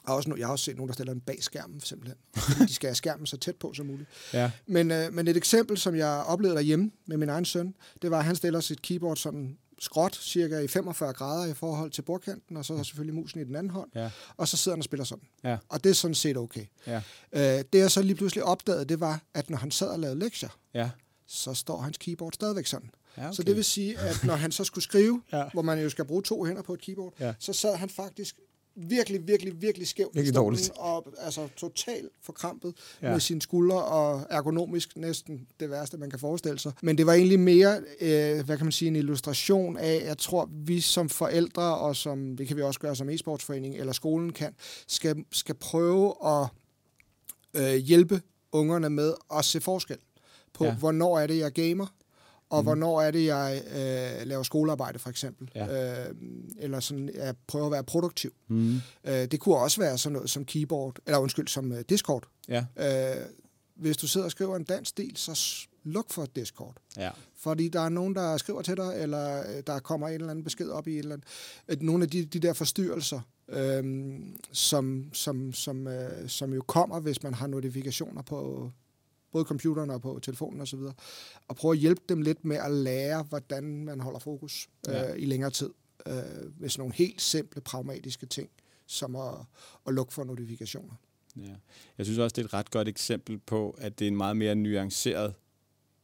[0.03, 2.17] og også, jeg har også set nogen, der stiller den bag skærmen, simpelthen.
[2.67, 4.09] De skal have skærmen så tæt på som muligt.
[4.33, 4.51] ja.
[4.67, 8.19] Men, øh, men et eksempel, som jeg oplevede derhjemme med min egen søn, det var,
[8.19, 12.57] at han stiller sit keyboard sådan skråt, cirka i 45 grader i forhold til bordkanten,
[12.57, 14.09] og så har selvfølgelig musen i den anden hånd, Ja.
[14.37, 15.23] og så sidder han og spiller sådan.
[15.43, 15.57] Ja.
[15.69, 16.65] Og det er sådan set okay.
[16.87, 17.01] Ja.
[17.33, 17.41] Øh,
[17.73, 20.49] det jeg så lige pludselig opdagede, det var, at når han sad og lavede lektier,
[20.73, 20.89] Ja.
[21.27, 22.91] så står hans keyboard stadigvæk sådan.
[23.17, 23.35] ja okay.
[23.35, 25.43] Så det vil sige, at når han så skulle skrive, ja.
[25.53, 27.33] hvor man jo skal bruge to hænder på et keyboard, Ja.
[27.39, 28.35] så sad han faktisk
[28.89, 30.71] virkelig, virkelig, virkelig skævt Virkelig dårligt.
[30.75, 33.11] og altså totalt forkrampet Ja.
[33.11, 36.71] med sine skuldre, og ergonomisk næsten det værste, man kan forestille sig.
[36.81, 40.49] Men det var egentlig mere, øh, hvad kan man sige, en illustration af, jeg tror,
[40.51, 44.55] vi som forældre, og som, det kan vi også gøre som e-sportsforening, eller skolen kan,
[44.87, 46.47] skal, skal prøve at
[47.53, 49.97] øh, hjælpe ungerne med at se forskel
[50.53, 50.75] på, ja.
[50.75, 51.87] hvornår er det, jeg gamer,
[52.51, 52.65] og mm.
[52.65, 55.49] hvornår er det, jeg øh, laver skolearbejde, for eksempel.
[55.55, 56.05] Ja.
[56.07, 56.15] Øh,
[56.57, 58.33] eller sådan, jeg prøver at være produktiv.
[58.47, 58.75] Mm.
[59.03, 62.23] Øh, det kunne også være sådan noget som keyboard, eller undskyld, som øh, Discord.
[62.47, 62.65] Ja.
[62.77, 63.25] Øh,
[63.75, 66.75] hvis du sidder og skriver en dansk stil, så luk for Discord.
[66.97, 67.09] Ja.
[67.37, 70.43] Fordi der er nogen, der skriver til dig, eller øh, der kommer en eller anden
[70.43, 71.27] besked op i et eller andet.
[71.67, 73.83] Øh, Nogle af de, de der forstyrrelser, øh,
[74.51, 78.71] som, som, som, øh, som jo kommer, hvis man har notifikationer på
[79.31, 80.79] både computeren og på telefonen osv.,
[81.47, 85.13] og prøve at hjælpe dem lidt med at lære, hvordan man holder fokus øh, Ja.
[85.13, 85.69] i længere tid.
[86.07, 86.13] Øh,
[86.59, 88.49] med sådan nogle helt simple, pragmatiske ting,
[88.87, 89.33] som at,
[89.87, 90.93] at lukke for notifikationer.
[91.37, 91.53] Ja.
[91.97, 94.37] Jeg synes også, det er et ret godt eksempel på, at det er en meget
[94.37, 95.33] mere nuanceret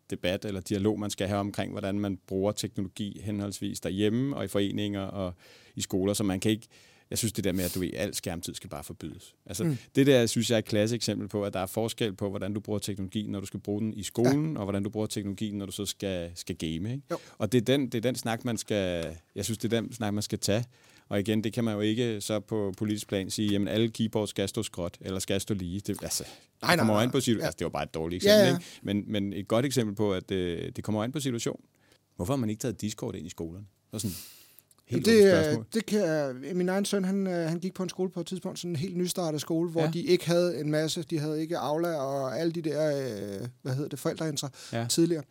[0.09, 4.47] debat eller dialog, man skal have omkring, hvordan man bruger teknologi henholdsvis derhjemme og i
[4.47, 5.33] foreninger og
[5.75, 6.67] i skoler, så man kan ikke
[7.09, 9.35] jeg synes det der med, at du ved, al skærmtid skal bare forbydes.
[9.45, 9.77] Altså, mm.
[9.95, 12.53] det der, synes jeg er et klasse eksempel på, at der er forskel på, hvordan
[12.53, 14.59] du bruger teknologi, når du skal bruge den i skolen, ja.
[14.59, 16.91] og hvordan du bruger teknologien, når du så skal, skal game.
[16.91, 17.01] Ikke?
[17.11, 17.17] Jo.
[17.37, 19.93] Og det er, den, det er den snak, man skal, jeg synes, det er den
[19.93, 20.65] snak, man skal tage.
[21.09, 24.29] Og igen, det kan man jo ikke så på politisk plan sige, jamen alle keyboards
[24.29, 25.79] skal stå skråt, eller skal stå lige.
[25.79, 26.23] Det, altså,
[26.61, 27.21] Nej, det kommer nej, jo an på nej.
[27.21, 27.39] situation.
[27.39, 27.45] Ja.
[27.45, 28.53] Altså, det var bare et dårligt eksempel, Ja, ja.
[28.53, 28.65] Ikke?
[28.81, 31.61] Men, men et godt eksempel på, at øh, det kommer an på situation.
[32.15, 33.65] Hvorfor har man ikke taget Discord ind i skolerne?
[33.91, 34.15] Var sådan
[34.87, 38.09] helt det, det, øh, kan, min egen søn, han, øh, han gik på en skole
[38.11, 39.89] på et tidspunkt, sådan en helt nystartet skole, hvor Ja.
[39.93, 42.97] de ikke havde en masse, de havde ikke Aula og alle de der,
[43.41, 44.85] øh, hvad hedder det, forældreintra Ja.
[44.89, 45.23] tidligere.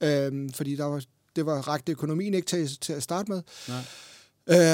[0.00, 1.02] Øhm, fordi der var,
[1.36, 3.42] det var rækket økonomien ikke til, til at starte med.
[3.68, 3.78] Nej.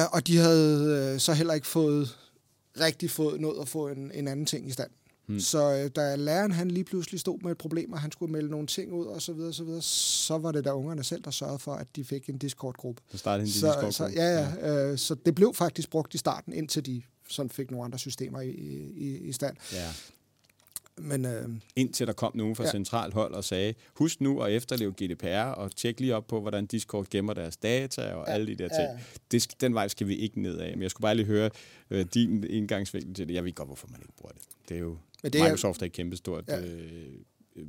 [0.00, 2.16] Øh, og de havde øh, så heller ikke fået
[2.80, 4.90] rigtig fået nået at få en, en anden ting i stand.
[5.26, 5.40] Hmm.
[5.40, 8.50] Så øh, da læreren han lige pludselig stod med et problem, og han skulle melde
[8.50, 11.30] nogle ting ud og så videre, så videre, så var det da ungerne selv, der
[11.30, 13.02] sørgede for, at de fik en Discord-gruppe.
[13.10, 13.92] Så startede han Så, Discord.
[13.92, 17.70] så, ja, ja, øh, så det blev faktisk brugt i starten, indtil de sådan fik
[17.70, 19.56] nogle andre systemer i, i, i stand.
[19.72, 19.88] ja.
[20.98, 22.70] Men øh, Indtil der kom nogen fra ja.
[22.70, 26.66] Centralt hold og sagde, husk nu at efterleve GDPR og tjek lige op på, hvordan
[26.66, 28.32] Discord gemmer deres data og ja.
[28.32, 28.88] alle de der ting.
[28.98, 28.98] ja.
[29.30, 30.70] Det, den vej skal vi ikke ned af.
[30.72, 31.50] Men jeg skulle bare lige høre
[31.90, 33.34] øh, din indgangsvinkel til det.
[33.34, 34.42] Jeg ved godt, hvorfor man ikke bruger det.
[34.68, 36.56] Det er jo, Men det Microsoft er et kæmpestort ja.
[36.58, 36.66] Ja.
[36.66, 37.12] øh,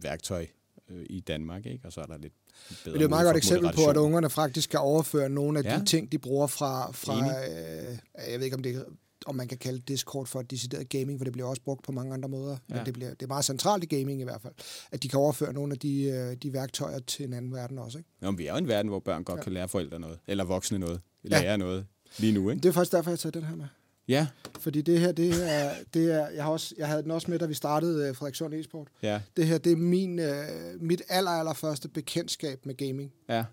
[0.04, 0.46] værktøj
[0.90, 1.86] øh, i Danmark, ikke?
[1.86, 2.34] og så er der lidt
[2.70, 5.60] bedre Men det er et meget godt eksempel på, at ungerne faktisk kan overføre nogle
[5.60, 5.80] af Ja.
[5.80, 7.98] de ting, de bruger fra, fra øh,
[8.32, 8.86] jeg ved ikke, om, det,
[9.26, 12.14] om man kan kalde Discord for decideret gaming, for det bliver også brugt på mange
[12.14, 12.58] andre måder.
[12.70, 12.76] Ja.
[12.76, 14.54] Men det, bliver, det er meget centralt i gaming i hvert fald,
[14.92, 17.98] at de kan overføre nogle af de, øh, de værktøjer til en anden verden også.
[17.98, 18.10] Ikke?
[18.22, 19.40] Nå, men vi er jo en verden, hvor børn godt ja.
[19.40, 19.44] Ja.
[19.44, 21.42] kan lære forældre noget, eller voksne noget, Ja.
[21.42, 21.86] lære noget
[22.18, 22.62] lige nu, ikke?
[22.62, 23.66] Det er faktisk derfor, jeg tager den her med.
[24.08, 24.28] Ja,
[24.60, 27.40] Fordi det her, det er, det er jeg, har også, jeg havde den også med,
[27.40, 28.88] da vi startede øh, Frederikssund e-sport.
[29.02, 30.46] ja, Det her, det er min, øh,
[30.82, 33.14] mit aller, aller første bekendtskab med gaming.
[33.30, 33.44] ja.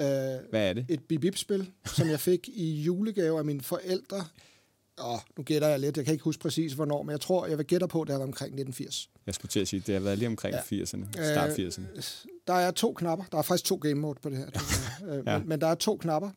[0.00, 0.86] Øh, Hvad er det?
[0.88, 4.24] et bip-bip-spil, som jeg fik i julegave af mine forældre.
[5.04, 5.96] Åh, nu gætter jeg lidt.
[5.96, 8.12] Jeg kan ikke huske præcis, hvornår, men jeg tror, jeg vil gætte på, at det
[8.12, 9.10] har været omkring 1980.
[9.26, 10.76] Jeg skulle til at sige, det har været lige omkring ja.
[10.76, 10.82] Ja.
[10.84, 12.26] 80'erne, start Øh, 80'erne.
[12.46, 13.24] Der er to knapper.
[13.32, 14.46] Der er faktisk to game mode på det her.
[15.26, 15.38] Ja.
[15.38, 16.30] men, men der er to knapper.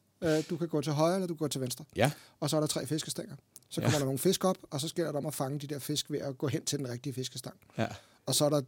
[0.49, 1.85] Du kan gå til højre, eller du kan gå til venstre.
[1.95, 3.35] Ja, Og så er der tre fiskestænger.
[3.71, 3.85] Så Ja.
[3.85, 6.11] kommer der nogle fisk op, og så sker der om at fange de der fisk
[6.11, 7.55] ved at gå hen til den rigtige fiskestang.
[7.77, 7.87] ja.
[8.25, 8.61] Og så er der...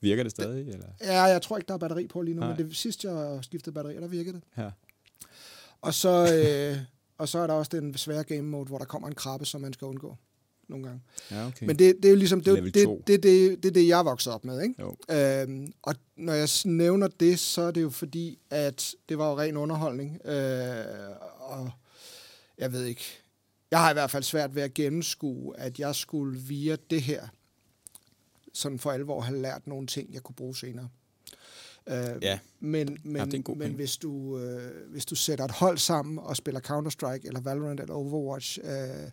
[0.00, 0.86] Virker det stadig, eller?
[1.00, 2.48] Ja, jeg tror ikke, der er batteri på lige nu, Nej.
[2.56, 4.42] men det sidste, jeg skiftede batteri, der virkede det.
[4.58, 4.70] Ja.
[5.80, 6.78] Og så, øh,
[7.18, 9.60] og så er der også den svære game mode, hvor der kommer en krabbe, som
[9.60, 10.16] man skal undgå
[10.68, 11.00] nogle gange.
[11.30, 11.66] Ja, okay.
[11.66, 13.22] Men det, det er jo ligesom, det, er det, det, det,
[13.62, 14.74] det, er det, jeg er vokset op med, ikke?
[14.80, 14.96] Jo.
[15.10, 19.38] Øhm, og når jeg nævner det, så er det jo fordi, at det var jo
[19.38, 20.20] ren underholdning.
[20.26, 20.84] Øh,
[21.40, 21.70] og
[22.58, 23.21] jeg ved ikke,
[23.72, 27.28] jeg har i hvert fald svært ved at gennemskue, at jeg skulle via det her,
[28.52, 30.88] sådan for alvor have lært nogle ting, jeg kunne bruge senere.
[31.86, 32.38] Øh, Ja.
[32.60, 36.60] Men, men, Ja, men hvis, du, øh, hvis du sætter et hold sammen og spiller
[36.60, 39.10] Counter-Strike, eller Valorant, eller Overwatch, øh,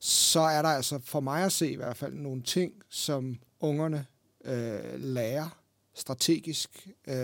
[0.00, 4.06] så er der altså for mig at se i hvert fald nogle ting, som ungerne
[4.44, 5.58] øh, lærer
[5.94, 6.88] strategisk.
[7.08, 7.16] Øh,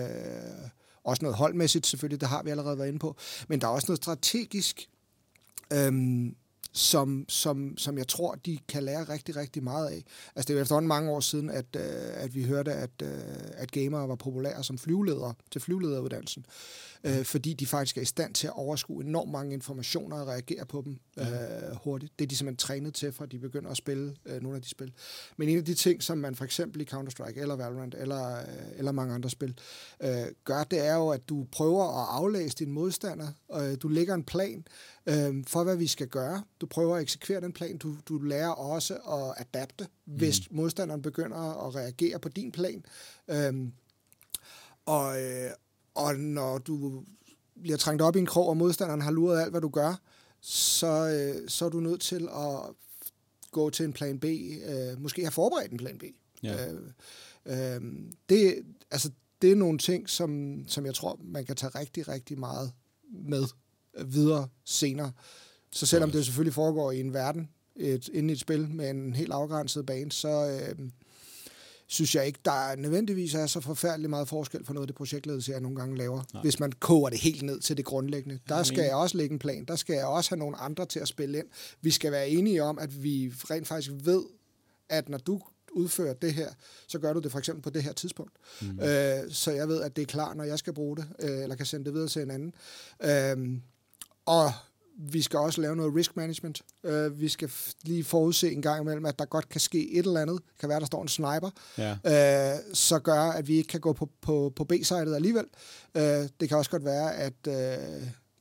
[1.04, 3.16] også noget holdmæssigt selvfølgelig, det har vi allerede været inde på.
[3.48, 4.88] Men der er også noget strategisk,
[5.72, 5.92] øh,
[6.72, 10.04] som, som, som jeg tror, de kan lære rigtig, rigtig meget af.
[10.36, 11.82] Altså det er jo efterhånden mange år siden, at, øh,
[12.24, 13.10] at vi hørte, at, øh,
[13.52, 16.44] at gamere var populære som flyveledere til flyvelederuddannelsen.
[17.05, 20.66] Øh, fordi de faktisk er i stand til at overskue enormt mange informationer og reagere
[20.66, 21.26] på dem øh,
[21.84, 22.12] hurtigt.
[22.18, 24.68] Det er de simpelthen trænet til, fra de begynder at spille øh, nogle af de
[24.68, 24.92] spil.
[25.36, 28.44] Men en af de ting, som man for eksempel i Counter-Strike eller Valorant eller, øh,
[28.76, 29.59] eller mange andre spil
[30.01, 33.28] øh, gør, det er jo, at du prøver at aflæse din modstander.
[33.55, 34.64] Øh, du lægger en plan
[35.07, 36.42] øh, for, hvad vi skal gøre.
[36.61, 37.78] Du prøver at eksekvere den plan.
[37.78, 42.84] Du, du lærer også at adapte, hvis modstanderen begynder at reagere på din plan.
[43.28, 43.55] Øh,
[44.86, 45.51] og, øh,
[45.99, 47.05] og når du
[47.62, 50.01] bliver trængt op i en krog, og modstanderen har luret alt, hvad du gør,
[50.40, 52.74] så, øh, så er du nødt til at
[53.51, 54.24] gå til en plan B.
[54.24, 56.05] Øh, måske have forberedt en plan B.
[56.42, 56.72] Ja.
[56.72, 56.80] Øh,
[57.46, 57.80] øh,
[58.28, 58.55] det,
[58.90, 59.11] altså,
[59.42, 62.72] det er nogle ting, som, som jeg tror, man kan tage rigtig, rigtig meget
[63.11, 63.44] med
[64.07, 65.12] videre senere.
[65.72, 69.14] Så selvom det selvfølgelig foregår i en verden, et, inde i et spil med en
[69.14, 70.90] helt afgrænset bane, så øh,
[71.91, 75.53] synes jeg ikke, der nødvendigvis er så forfærdelig meget forskel for noget af det projektledelse,
[75.53, 76.22] jeg nogle gange laver.
[76.32, 76.43] Nej.
[76.43, 78.39] Hvis man koger det helt ned til det grundlæggende.
[78.49, 79.64] Der skal jeg også lægge en plan.
[79.64, 81.47] Der skal jeg også have nogle andre til at spille ind.
[81.80, 84.22] Vi skal være enige om, at vi rent faktisk ved,
[84.89, 85.41] at når du
[85.72, 86.49] udfører det her,
[86.89, 88.32] så gør du det for eksempel på det her tidspunkt.
[88.62, 88.80] Mm.
[88.80, 91.57] Øh, så jeg ved, at det er klar, når jeg skal bruge det, øh, eller
[91.57, 92.55] kan sende det videre til en anden.
[93.03, 93.61] Øh,
[94.26, 94.53] og
[95.01, 96.62] vi skal også lave noget risk management.
[96.84, 97.51] Øh, vi skal
[97.82, 100.34] lige forudse en gang imellem, at der godt kan ske et eller andet.
[100.49, 101.92] Det kan være, der står en sniper, Ja.
[102.55, 105.44] øh, så gør, at vi ikke kan gå på, på, på B-sidet alligevel.
[105.94, 106.03] Øh,
[106.40, 107.55] det kan også godt være, at, øh,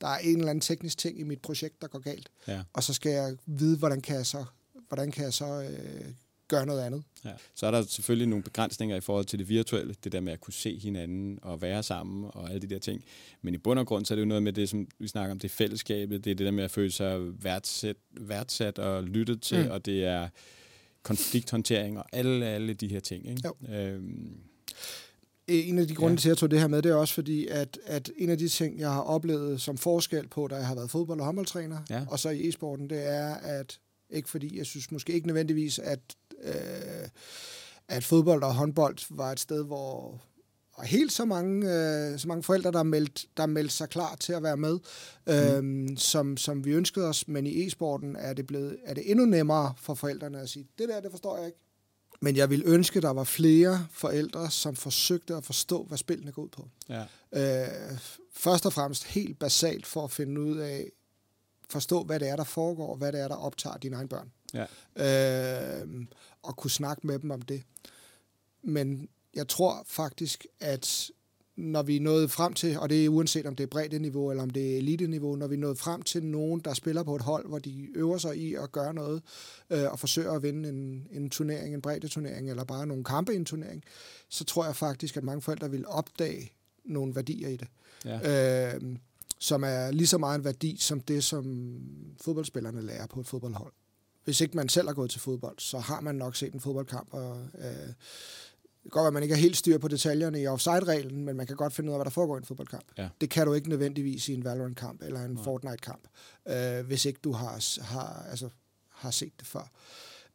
[0.02, 2.30] der er en eller anden teknisk ting i mit projekt, der går galt.
[2.48, 2.62] Ja.
[2.74, 4.46] Og så skal jeg vide, hvordan kan jeg så,
[4.88, 6.06] hvordan kan jeg så øh,
[6.48, 7.04] gøre noget andet.
[7.26, 7.32] Ja.
[7.56, 10.42] Så er der selvfølgelig nogle begrænsninger i forhold til det virtuelle, det der med at
[10.42, 13.04] kunne se hinanden og være sammen og alle de der ting.
[13.42, 15.32] Men i bund og grund så er det jo noget med det, som vi snakker
[15.32, 19.42] om, det fællesskabet, det er det der med at føle sig værdsat, værdsat og lyttet
[19.42, 19.72] til, mm.
[19.72, 20.30] og det er
[21.04, 23.30] konflikthåndtering og alle, alle de her ting.
[23.30, 23.42] Ikke?
[23.46, 23.74] Jo.
[23.76, 24.38] Øhm,
[25.48, 26.18] En af de grunde ja.
[26.18, 28.38] til, at jeg tog det her med, det er også fordi, at, at en af
[28.38, 31.78] de ting, jeg har oplevet som forskel på, da jeg har været fodbold- og håndboldtræner,
[31.90, 32.06] Ja.
[32.10, 33.80] og så i e-sporten, det er, at
[34.10, 36.00] ikke fordi, jeg synes måske ikke nødvendigvis, at,
[36.44, 37.10] øh,
[37.88, 40.22] at fodbold og håndbold var et sted, hvor
[40.78, 44.34] og helt så mange, øh, så mange forældre, der meldt, der meldt sig klar til
[44.34, 44.80] at være med,
[45.28, 47.28] øh, som, som vi ønskede os.
[47.28, 50.90] Men i e-sporten er det, blevet, er det endnu nemmere for forældrene at sige, det
[50.90, 51.60] der, det forstår jeg ikke.
[52.22, 56.42] Men jeg vil ønske, der var flere forældre, som forsøgte at forstå, hvad spillene går
[56.42, 56.70] ud på.
[56.90, 57.04] ja.
[57.32, 57.98] Øh,
[58.34, 60.92] først og fremmest helt basalt for at finde ud af,
[61.70, 64.32] forstå, hvad det er, der foregår, hvad det er, der optager dine egne børn.
[64.54, 64.66] Ja.
[65.82, 66.08] Øh,
[66.44, 67.64] og kunne snakke med dem om det.
[68.64, 71.12] Men jeg tror faktisk, at
[71.56, 74.30] når vi er nået frem til, og det er uanset om det er bredde niveau
[74.32, 77.04] eller om det er elite niveau, når vi er nået frem til nogen, der spiller
[77.04, 79.22] på et hold, hvor de øver sig i at gøre noget,
[79.70, 83.34] øh, og forsøger at vinde en, en turnering, en bredde turnering, eller bare nogle kampe
[83.34, 83.84] i en turnering,
[84.30, 86.52] så tror jeg faktisk, at mange forældre vil opdage
[86.86, 87.68] nogle værdier i det.
[88.06, 88.76] Ja.
[88.76, 88.82] Øh,
[89.40, 91.76] som er lige så meget en værdi som det, som
[92.22, 93.74] fodboldspillerne lærer på et fodboldhold.
[94.28, 97.08] Hvis ikke man selv har gået til fodbold, så har man nok set en fodboldkamp,
[97.14, 97.96] og øh, det
[98.84, 101.48] kan godt være, at man ikke er helt styr på detaljerne i offside-reglen, men man
[101.48, 102.86] kan godt finde ud af, hvad der foregår i en fodboldkamp.
[102.98, 103.10] Ja.
[103.22, 105.38] Det kan du ikke nødvendigvis i en Valorant-kamp eller en.
[105.44, 106.08] Fortnite-kamp,
[106.48, 108.50] øh, hvis ikke du har, har, altså,
[108.90, 109.72] har set det før.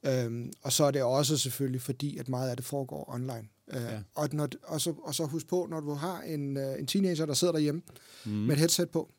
[0.06, 3.48] Øhm, og så er det også selvfølgelig fordi, at meget af det foregår online.
[3.74, 3.98] Øh, Ja.
[4.14, 7.26] og, når, og, så, og så husk på, når du har en, øh, en teenager,
[7.26, 7.82] der sidder derhjemme
[8.24, 8.32] Mm.
[8.32, 8.38] mm.
[8.38, 9.10] med et headset på.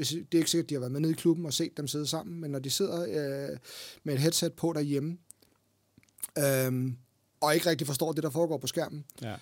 [0.00, 1.76] Hvis, det er ikke sikkert, at de har været med nede i klubben og set
[1.76, 3.58] dem sidde sammen, men når de sidder øh,
[4.04, 5.18] med et headset på derhjemme,
[6.38, 6.92] øh,
[7.40, 9.36] og ikke rigtig forstår det, der foregår på skærmen, Ja.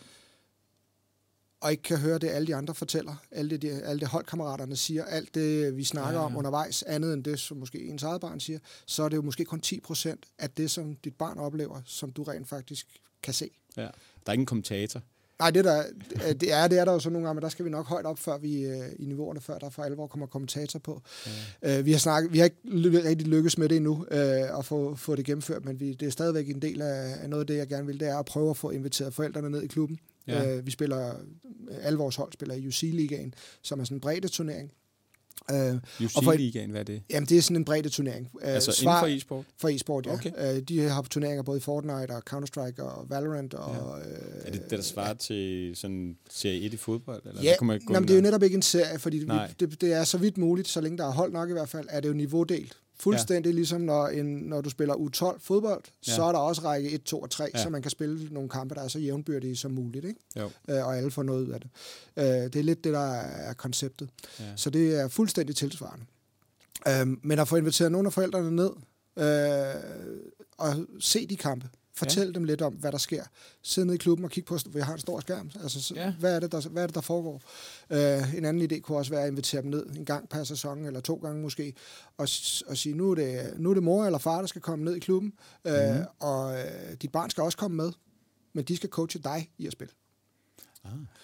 [1.61, 4.77] og ikke kan høre det, alle de andre fortæller, alle det, de- alle det holdkammeraterne
[4.77, 8.03] siger, alt det, vi snakker Ja, ja, om undervejs, andet end det, som måske ens
[8.03, 11.39] eget barn siger, så er det jo måske kun 10% af det, som dit barn
[11.39, 12.87] oplever, som du rent faktisk
[13.23, 13.51] kan se.
[13.77, 13.83] ja.
[13.83, 13.89] Der
[14.27, 15.03] er ikke en kommentator.
[15.39, 15.83] Nej, det, der,
[16.29, 17.87] øh, det, er, det er der jo så nogle gange, men der skal vi nok
[17.87, 21.03] højt op før vi, øh, i niveauerne, før der for alvor kommer kommentator på.
[21.63, 21.79] Ja.
[21.79, 24.95] Øh, vi, har snakket, vi har ikke rigtig lykkes med det endnu, øh, at få,
[24.95, 27.57] få det gennemført, men vi, det er stadigvæk en del af, af noget af det,
[27.57, 29.99] jeg gerne vil, det er at prøve at få inviteret forældrene ned i klubben.
[30.27, 30.57] Ja.
[30.57, 31.15] Øh, vi spiller,
[31.83, 34.73] alle vores hold spiller i UC-ligaen, som er sådan en bredde turnering.
[35.53, 37.03] Øh, UC-ligaen, hvad er det?
[37.11, 38.31] jamen, det er sådan en bredde turnering.
[38.43, 39.45] Øh, Altså inden for e-sport?
[39.61, 40.13] for e-sport, ja.
[40.13, 40.57] Okay.
[40.57, 43.55] Øh, de har turneringer både i Fortnite og Counter-Strike og Valorant.
[43.55, 44.07] Og, øh,
[44.45, 47.23] Er det det, der svarer til sådan serie 1 i fodbold?
[47.27, 48.99] Eller Ja, kunne man gå Nå, men ind det er jo netop ikke en serie,
[48.99, 49.27] fordi vi,
[49.61, 51.87] det, det er så vidt muligt, så længe der er hold nok i hvert fald,
[51.91, 52.77] er det jo niveaudelt.
[53.01, 53.55] Fuldstændig ja.
[53.55, 56.15] ligesom når, en, når du spiller U12 fodbold, Ja.
[56.15, 57.63] så er der også række 1, 2 og 3, Ja.
[57.63, 60.21] så man kan spille nogle kampe, der er så jævnbyrdige som muligt, ikke?
[60.37, 60.51] Jo.
[60.71, 61.71] Øh, og alle får noget ud af det.
[62.17, 64.09] Øh, det er lidt det, der er konceptet.
[64.41, 64.45] Ja.
[64.57, 66.05] Så det er fuldstændig tilsvarende.
[66.89, 68.71] Øhm, men at få inviteret nogle af forældrene ned
[69.19, 69.83] øh,
[70.59, 71.69] og se de kampe.
[71.99, 72.33] Fortæl ja.
[72.33, 73.25] dem lidt om, hvad der sker.
[73.63, 75.51] Sidde nede i klubben og kigge på, vi har en stor skærm.
[75.63, 76.13] Altså, så, Ja.
[76.21, 77.43] hvad, er det, der, hvad er det, der foregår?
[77.91, 80.85] Øh, en anden idé kunne også være at invitere dem ned en gang per sæson,
[80.85, 81.75] eller to gange måske,
[82.17, 82.29] og,
[82.67, 84.95] og sige, nu er, det, nu er det mor eller far, der skal komme ned
[84.95, 85.33] i klubben,
[85.65, 86.05] øh, Mhm.
[86.21, 86.65] og øh,
[87.03, 87.93] dit barn skal også komme med,
[88.55, 89.93] men de skal coache dig i at spille.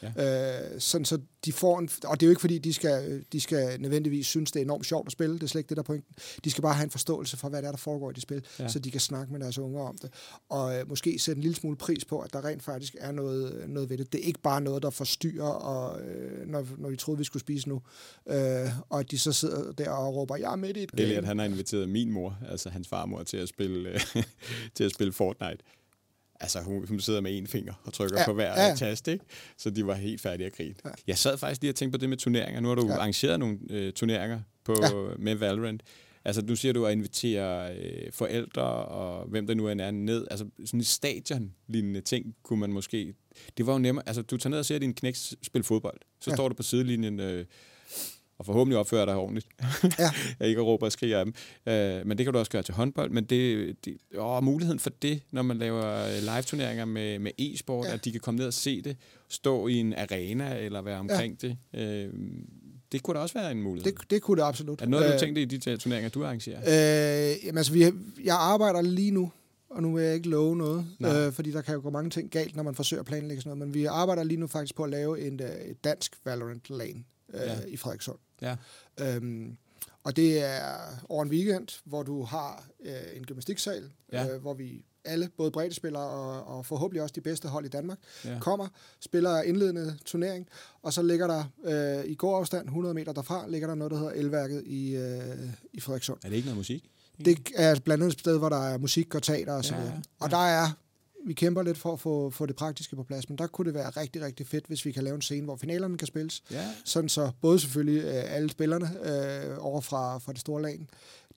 [0.02, 0.72] Ah, ja.
[0.74, 3.40] Øh, sådan så de får en, og det er jo ikke fordi, de skal, de
[3.40, 5.82] skal nødvendigvis synes, det er enormt sjovt at spille, det er slet ikke det, der
[5.82, 6.14] er pointen.
[6.44, 8.44] De skal bare have en forståelse for, hvad det er, der foregår i de spil,
[8.58, 8.68] Ja.
[8.68, 10.10] så de kan snakke med deres unger om det.
[10.50, 13.64] Og øh, måske sætte en lille smule pris på, at der rent faktisk er noget,
[13.68, 14.12] noget ved det.
[14.12, 17.40] Det er ikke bare noget, der forstyrrer, og, øh, når, når vi troede, vi skulle
[17.40, 17.82] spise nu,
[18.28, 21.08] øh, og at de så sidder der og råber, jeg er midt i et Eller
[21.08, 21.26] at game.
[21.26, 24.00] han har inviteret min mor, altså hans farmor, til at spille,
[24.74, 25.58] til at spille Fortnite.
[26.40, 29.24] Altså, hun, hun sidder med en finger og trykker ja, på hver ja, tast, ikke?
[29.58, 30.74] Så de var helt færdige at grine.
[30.84, 30.90] Ja.
[31.06, 32.60] Jeg sad faktisk lige og tænkte på det med turneringer.
[32.60, 32.92] Nu har du ja.
[32.92, 34.90] Arrangeret nogle øh, turneringer på, ja.
[35.18, 35.82] Med Valorant.
[36.24, 40.26] Altså, nu siger du at invitere øh, forældre og hvem der nu er ned.
[40.30, 43.14] Altså, sådan en stadion-lignende ting kunne man måske...
[43.56, 44.08] Det var jo nemmere.
[44.08, 46.00] Altså, du tager ned og ser din knæks spille fodbold.
[46.20, 46.30] Så.
[46.30, 46.36] Ja.
[46.36, 47.44] står du på sidelinjen øh,
[48.44, 49.46] og forhåbentlig opfører dig ordentligt.
[49.98, 50.10] Ja.
[50.40, 51.34] jeg ikke råber og skriger af dem.
[51.66, 53.10] Øh, men det kan du også gøre til håndbold.
[53.10, 57.86] Men det, det, åh, muligheden for det, når man laver øh, live-turneringer med, med e-sport,
[57.86, 57.92] ja.
[57.94, 58.96] At de kan komme ned og se det,
[59.28, 61.48] stå i en arena eller være omkring ja.
[61.48, 61.56] det,
[62.06, 62.12] øh,
[62.92, 63.92] det kunne da også være en mulighed.
[63.92, 64.82] Det, det kunne det absolut.
[64.82, 66.60] er noget, du Øh, tænkte i de turneringer, du arrangerer?
[66.60, 67.84] Øh, jamen, altså, vi,
[68.24, 69.32] jeg arbejder lige nu,
[69.70, 71.26] og nu vil jeg ikke love noget, Nej.
[71.26, 73.58] øh, fordi der kan jo gå mange ting galt, når man forsøger at planlægge sådan
[73.58, 76.70] noget, men vi arbejder lige nu faktisk på at lave en, øh, et dansk Valorant
[76.70, 77.56] LAN øh, Ja.
[77.68, 78.18] i Frederikssund.
[78.42, 78.56] Ja.
[79.00, 79.56] Øhm,
[80.04, 80.64] og det er
[81.08, 84.28] over en weekend, hvor du har øh, en gymnastiksal, Ja.
[84.34, 87.98] øh, hvor vi alle, både breddespillere og, og forhåbentlig også de bedste hold i Danmark,
[88.24, 88.38] Ja.
[88.40, 88.68] kommer,
[89.00, 90.48] spiller indledende turnering,
[90.82, 91.44] og så ligger der
[91.98, 95.20] øh, i god afstand, 100 meter derfra, ligger der noget, der hedder Elværket i, øh,
[95.72, 96.18] i Frederikssund.
[96.24, 96.90] Er det ikke noget musik?
[97.24, 99.80] Det er blandt andet et sted, hvor der er musik og teater og så Ja,
[99.80, 99.94] videre.
[99.94, 100.00] ja.
[100.24, 100.66] Og der er,
[101.26, 103.74] vi kæmper lidt for at få, få det praktiske på plads, men der kunne det
[103.74, 106.42] være rigtig, rigtig fedt, hvis vi kan lave en scene, hvor finalerne kan spilles.
[106.50, 106.68] Ja.
[106.84, 110.86] Sådan så både selvfølgelig øh, alle spillerne øh, over fra, fra det store lag,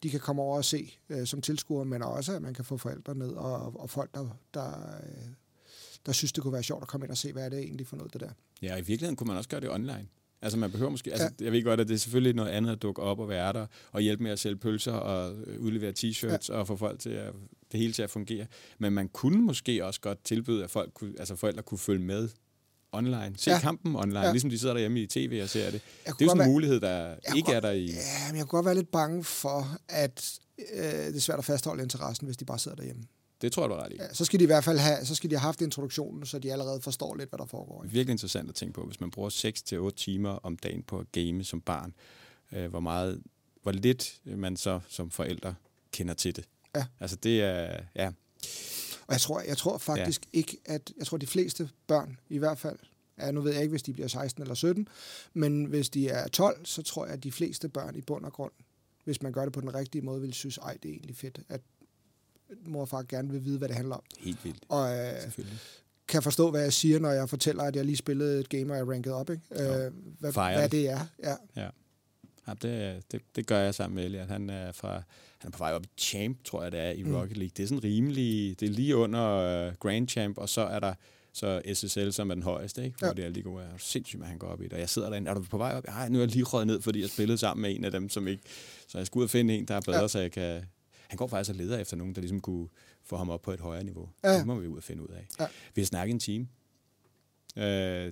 [0.03, 2.77] de kan komme over og se øh, som tilskuere, men også at man kan få
[2.77, 4.69] forældre ned og, og folk, der, der,
[5.03, 5.27] øh,
[6.05, 7.87] der synes, det kunne være sjovt at komme ind og se, hvad er det egentlig
[7.87, 8.29] for noget, det der.
[8.61, 10.07] Ja, i virkeligheden kunne man også gøre det online.
[10.41, 12.81] Altså man behøver måske, altså, jeg ved godt, at det er selvfølgelig noget andet at
[12.81, 16.47] dukke op og være der, og hjælpe med at sælge pølser og øh, udlevere t-shirts
[16.49, 16.53] ja.
[16.53, 17.33] og få folk til at,
[17.71, 18.45] det hele til at fungere.
[18.79, 22.29] Men man kunne måske også godt tilbyde, at folk kunne, altså forældre kunne følge med
[22.91, 23.33] online.
[23.37, 23.59] Se ja.
[23.59, 24.31] Kampen online, ja.
[24.31, 25.73] Ligesom de sidder derhjemme i tv og ser det.
[25.73, 27.85] Jeg Det er jo sådan en være- mulighed, der ikke kunne- er der i...
[27.85, 30.39] Ja, men jeg kunne godt være lidt bange for, at
[30.75, 33.03] øh, det er svært at fastholde interessen, hvis de bare sidder derhjemme.
[33.41, 33.95] Det tror jeg, du er ret i.
[33.95, 36.39] Ja, så skal de i hvert fald have, så skal de have haft introduktionen, så
[36.39, 37.83] de allerede forstår lidt, hvad der foregår.
[37.83, 41.11] Er virkelig interessant at tænke på, hvis man bruger 6-8 timer om dagen på at
[41.11, 41.93] game som barn,
[42.51, 43.23] øh, hvor meget,
[43.63, 45.55] hvor lidt man så som forældre
[45.91, 46.45] kender til det.
[46.75, 46.85] Ja.
[46.99, 48.11] Altså det er, ja,
[49.07, 50.37] Og jeg tror, jeg tror faktisk ja.
[50.37, 52.79] ikke, at jeg tror, de fleste børn i hvert fald,
[53.19, 54.87] ja, nu ved jeg ikke, hvis de bliver 16 eller 17,
[55.33, 58.33] men hvis de er 12, så tror jeg, at de fleste børn i bund og
[58.33, 58.51] grund,
[59.03, 61.39] hvis man gør det på den rigtige måde, vil synes, ej, det er egentlig fedt,
[61.49, 61.61] at
[62.65, 64.01] mor og far gerne vil vide, hvad det handler om.
[64.19, 65.59] helt vildt, Og øh, selvfølgelig.
[66.07, 68.77] kan forstå, hvad jeg siger, når jeg fortæller, at jeg lige spillede et game, og
[68.77, 69.29] jeg rankede op.
[69.29, 69.41] Ikke?
[69.59, 69.85] Jo.
[69.85, 70.89] Øh, hvad, Fejre hvad det.
[70.89, 70.99] er.
[71.23, 71.35] Ja.
[72.47, 74.27] Ja, det, det, det gør jeg sammen med Elliot.
[74.27, 74.93] Han er, fra,
[75.37, 77.15] han er på vej op i Champ, tror jeg det er, i Mm.
[77.15, 77.51] Rocket League.
[77.57, 80.93] Det er sådan rimelig, det er lige under uh, Grand Champ, og så er der
[81.33, 82.97] så SSL, som er den højeste, ikke?
[82.97, 83.13] hvor Ja.
[83.13, 83.63] det er de gode.
[83.63, 84.73] Er sindssygt, hvad han går op i det.
[84.73, 85.85] Og jeg sidder derinde, er du på vej op?
[85.87, 88.09] Nej, nu er jeg lige røget ned, fordi jeg spillede sammen med en af dem,
[88.09, 88.43] som ikke...
[88.87, 90.01] Så jeg skulle ud og finde en, der er bedre, ja.
[90.01, 90.07] Ja.
[90.07, 90.61] så jeg kan...
[91.07, 92.67] Han går faktisk og leder efter nogen, der ligesom kunne
[93.05, 94.09] få ham op på et højere niveau.
[94.23, 94.37] Ja.
[94.37, 95.27] Det må vi ud og finde ud af.
[95.39, 95.45] Ja.
[95.75, 96.47] Vi har snakket en time.
[97.57, 97.63] Øh,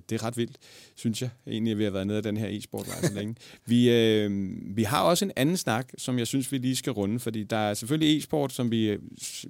[0.08, 0.56] det er ret vildt,
[0.94, 3.36] synes jeg, egentlig, at vi har været nede af den her e-sport så længe.
[3.66, 7.18] Vi, øh, vi har også en anden snak, som jeg synes, vi lige skal runde,
[7.20, 8.98] fordi der er selvfølgelig e-sport, som vi øh,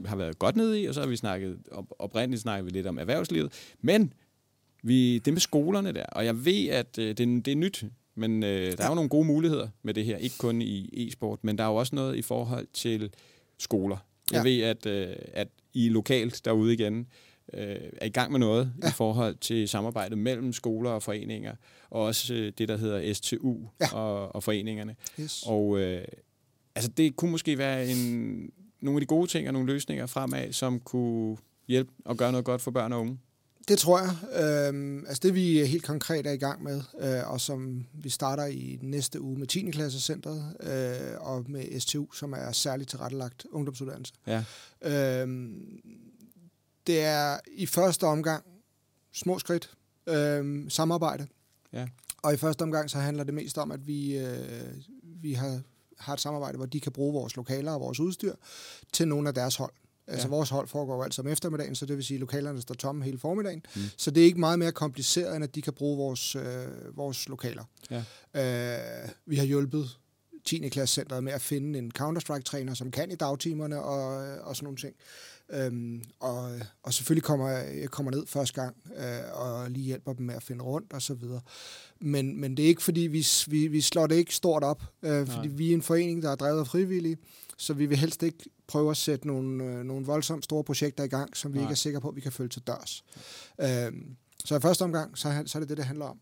[0.04, 2.86] har været godt nede i, og så har vi snakket, op, oprindeligt snakket vi lidt
[2.86, 4.12] om erhvervslivet, men
[4.82, 7.84] vi, det med skolerne der, og jeg ved, at øh, det, er- det er nyt,
[8.14, 11.44] men øh, der er jo nogle gode muligheder med det her, ikke kun i e-sport,
[11.44, 13.10] men der er jo også noget i forhold til
[13.58, 13.96] skoler.
[14.32, 14.50] Jeg Ja.
[14.50, 17.06] ved, at, øh, at I lokalt derude igen
[17.54, 18.88] øh, er i gang med noget ja.
[18.88, 21.54] i forhold til samarbejdet mellem skoler og foreninger,
[21.90, 23.94] og også øh, det, der hedder STU Ja.
[23.94, 24.96] og, og foreningerne.
[25.20, 25.42] Yes.
[25.46, 26.04] Og øh,
[26.74, 28.50] altså, det kunne måske være en,
[28.80, 31.36] nogle af de gode ting og nogle løsninger fremad, som kunne
[31.68, 33.18] hjælpe og gøre noget godt for børn og unge.
[33.68, 34.42] Det tror jeg.
[34.42, 38.46] Øhm, altså det vi helt konkret er i gang med, øh, og som vi starter
[38.46, 39.70] i næste uge med 10.
[39.70, 44.14] klassecentret øh, og med STU, som er særligt tilrettelagt ungdomsuddannelse.
[44.26, 44.44] Ja.
[44.82, 45.80] Øhm,
[46.86, 48.44] det er i første omgang
[49.12, 49.70] små skridt,
[50.06, 51.26] øhm, samarbejde.
[51.72, 51.88] Ja.
[52.22, 55.60] Og i første omgang så handler det mest om, at vi, øh, vi har,
[55.98, 58.34] har et samarbejde, hvor de kan bruge vores lokaler og vores udstyr
[58.92, 59.72] til nogle af deres hold.
[60.06, 60.30] Altså Ja.
[60.30, 63.18] vores hold foregår altid om eftermiddagen, så det vil sige, at lokalerne står tomme hele
[63.18, 63.62] formiddagen.
[63.76, 63.82] Mm.
[63.96, 66.42] Så det er ikke meget mere kompliceret, end at de kan bruge vores, øh,
[66.96, 67.64] vores lokaler.
[67.90, 68.02] Ja.
[69.04, 69.98] Øh, vi har hjulpet
[70.44, 70.68] 10.
[70.68, 74.06] klassecentret med at finde en Counter-Strike-træner, som kan i dagtimerne og,
[74.40, 74.94] og sådan nogle ting.
[75.50, 76.50] Øhm, og,
[76.82, 80.42] og selvfølgelig kommer jeg kommer ned første gang øh, og lige hjælper dem med at
[80.42, 81.40] finde rundt og så videre.
[82.00, 85.26] Men, men det er ikke fordi, vi, vi, vi slår det ikke stort op, øh,
[85.26, 85.56] fordi Nej.
[85.56, 87.16] vi er en forening, der er drevet af frivillige,
[87.58, 91.08] så vi vil helst ikke prøve at sætte nogle, øh, nogle voldsomt store projekter i
[91.08, 91.64] gang, som vi Nej.
[91.64, 93.04] ikke er sikre på, at vi kan følge til dørs.
[93.60, 96.20] Øhm, så i første omgang, så, er- så er det det, det handler om.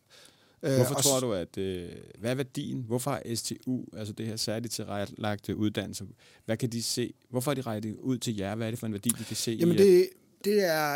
[0.62, 1.59] Øh, Hvorfor tror du, at...
[1.59, 2.85] Øh, hvad er værdien?
[2.87, 6.05] Hvorfor har STU, altså det her særligt tilrettelagte uddannelse,
[6.45, 7.14] hvad kan de se?
[7.30, 8.55] Hvorfor er de rettet ud til jer?
[8.55, 10.09] Hvad er det for en værdi, de kan se Jamen i, det,
[10.45, 10.95] det er,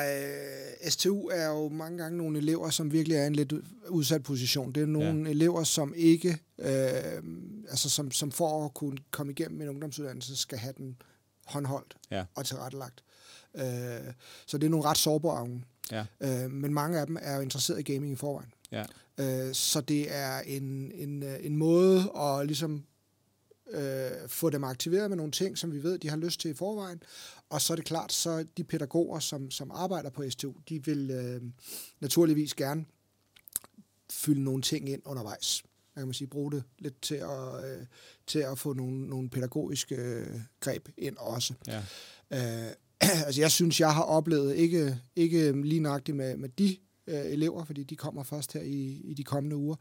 [0.85, 3.53] øh, STU er jo mange gange nogle elever, som virkelig er i en lidt
[3.89, 4.73] udsat position.
[4.73, 5.31] Det er nogle ja.
[5.31, 7.23] elever, som ikke, øh,
[7.69, 10.97] altså som, som for at kunne komme igennem en ungdomsuddannelse, skal have den
[11.47, 12.25] håndholdt Ja.
[12.35, 13.05] og tilrettelagt.
[13.57, 14.13] Øh,
[14.47, 15.65] så det er nogle ret sårbare unge.
[15.93, 16.05] Ja.
[16.21, 18.53] Øh, men mange af dem er jo interesseret i gaming i forvejen.
[18.73, 18.85] Ja.
[19.19, 22.85] Øh, så det er en, en, øh, en måde at ligesom
[23.71, 26.55] øh, få dem aktiveret med nogle ting, som vi ved, de har lyst til i
[26.55, 27.03] forvejen.
[27.51, 31.11] Og så er det klart, så de pædagoger, som, som arbejder på STU, de vil
[31.11, 31.43] øh,
[32.01, 32.85] naturligvis gerne
[34.11, 35.63] fylde nogle ting ind undervejs.
[35.95, 37.87] Man kan man sige, bruge det lidt til at, øh,
[38.27, 41.55] til at få nogle, nogle pædagogiske øh, greb ind også.
[41.67, 41.83] Ja.
[42.31, 42.73] Øh,
[43.27, 46.77] altså jeg synes, jeg har oplevet, ikke, ikke lige nøjagtigt med, med de
[47.09, 49.77] øh, elever, fordi de kommer først her i, i de kommende uger,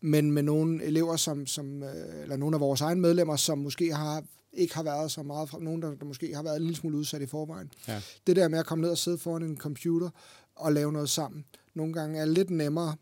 [0.00, 3.94] men med nogle elever, som, som øh, eller nogle af vores egne medlemmer, som måske
[3.94, 6.76] har ikke har været så meget fra nogen, der, der måske har været en lille
[6.76, 7.72] smule udsat i forvejen.
[7.88, 8.02] Ja.
[8.26, 10.10] Det der med at komme ned og sidde foran en computer
[10.56, 12.96] og lave noget sammen, nogle gange er lidt nemmere,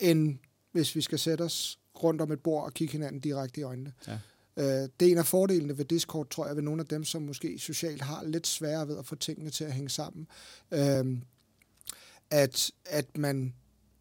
[0.00, 0.38] end
[0.72, 3.92] hvis vi skal sætte os rundt om et bord og kigge hinanden direkte i øjnene.
[4.08, 4.18] Ja.
[4.56, 7.22] Øh, det er en af fordelene ved Discord, tror jeg, ved nogle af dem, som
[7.22, 10.26] måske socialt har lidt sværere ved at få tingene til at hænge sammen.
[10.70, 11.18] Øh,
[12.32, 13.54] at, at man,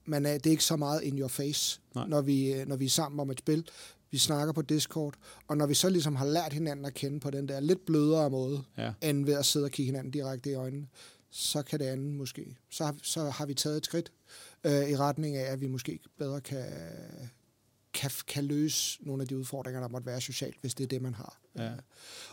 [0.05, 2.07] man er, det er ikke så meget in your face, Nej.
[2.07, 3.67] når vi, øh, når vi er sammen om et spil.
[4.11, 5.13] Vi snakker på Discord,
[5.47, 8.29] og når vi så ligesom har lært hinanden at kende på den der lidt blødere
[8.29, 8.93] måde, Ja.
[9.01, 10.87] end ved at sidde og kigge hinanden direkte i øjnene,
[11.31, 12.57] så kan det andet måske.
[12.69, 14.11] Så har, så har vi taget et skridt
[14.63, 16.65] øh, i retning af, at vi måske bedre kan,
[17.93, 21.01] kan, kan løse nogle af de udfordringer, der måtte være socialt, hvis det er det,
[21.01, 21.41] man har.
[21.57, 21.71] Ja.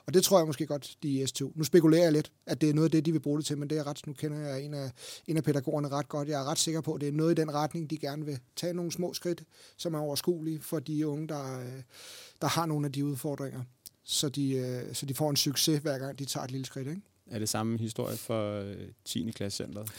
[0.07, 1.53] Og det tror jeg måske godt, de i S2.
[1.55, 3.59] Nu spekulerer jeg lidt, at det er noget af det, de vil bruge det til,
[3.59, 4.93] men det er ret, nu kender jeg en af,
[5.27, 6.29] en af pædagogerne ret godt.
[6.29, 8.39] Jeg er ret sikker på, at det er noget i den retning, de gerne vil
[8.57, 9.45] tage nogle små skridt,
[9.77, 11.83] som er overskuelige for de unge, der, øh,
[12.41, 13.63] der har nogle af de udfordringer.
[14.05, 16.89] Så de, øh, så de får en succes, hver gang de tager et lille skridt.
[16.89, 17.03] Ikke?
[17.31, 19.31] Er det samme historie for øh, 10.
[19.31, 19.91] klassecentret?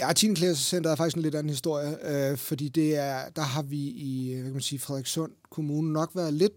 [0.00, 0.34] Ja, 10.
[0.34, 1.96] klassecentret er faktisk en lidt anden historie,
[2.30, 6.10] øh, fordi det er, der har vi i hvad kan man sige, Frederikssund Kommune nok
[6.14, 6.52] været lidt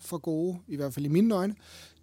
[0.00, 1.54] for gode, i hvert fald i mine øjne,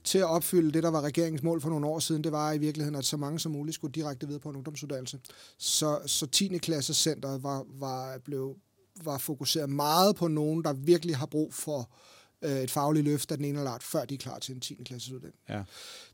[0.03, 2.23] til at opfylde det, der var regeringens mål for nogle år siden.
[2.23, 5.19] Det var i virkeligheden, at så mange som muligt skulle direkte videre på en ungdomsuddannelse.
[5.57, 6.57] Så, så 10.
[6.57, 8.55] klassecenteret var, var, blev,
[9.03, 13.37] var fokuseret meget på nogen, der virkelig har brug for øh, et fagligt løft af
[13.37, 14.73] den ene eller art, før de er klar til en 10.
[14.85, 15.39] klasses uddannelse.
[15.49, 15.63] Ja.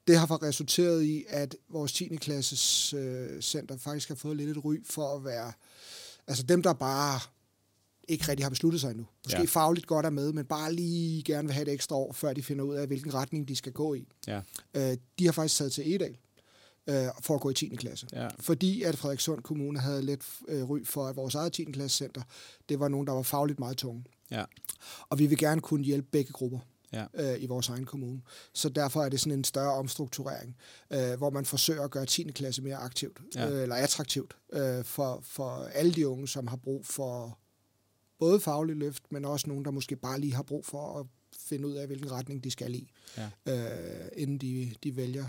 [0.07, 2.15] Det har resulteret i, at vores 10.
[2.15, 5.51] klasses øh, center faktisk har fået lidt et ry for at være,
[6.28, 7.19] altså dem, der bare
[8.07, 9.05] ikke rigtig har besluttet sig endnu.
[9.26, 9.45] Måske Ja.
[9.45, 12.43] fagligt godt er med, men bare lige gerne vil have et ekstra år, før de
[12.43, 14.07] finder ud af, hvilken retning de skal gå i.
[14.28, 14.41] Ja.
[14.73, 16.17] Øh, de har faktisk taget til Edal
[16.88, 17.67] øh, for at gå i 10.
[17.76, 18.07] klasse.
[18.13, 18.28] Ja.
[18.39, 21.63] Fordi at Frederikssund Kommune havde lidt øh, ry for, at vores eget 10.
[21.63, 22.21] klasse center,
[22.69, 24.03] det var nogen, der var fagligt meget tunge.
[24.32, 24.43] Ja.
[25.09, 26.59] Og vi vil gerne kunne hjælpe begge grupper
[26.93, 27.05] Ja.
[27.13, 28.21] øh, i vores egen kommune.
[28.53, 30.55] Så derfor er det sådan en større omstrukturering,
[30.93, 32.23] øh, hvor man forsøger at gøre 10.
[32.32, 33.49] klasse mere aktivt, Ja.
[33.51, 37.39] øh, eller attraktivt, øh, for, for alle de unge, som har brug for
[38.19, 41.05] både faglig løft, men også nogen, der måske bare lige har brug for at
[41.39, 43.30] finde ud af, hvilken retning de skal i, Ja.
[43.45, 45.26] øh, inden de, de vælger.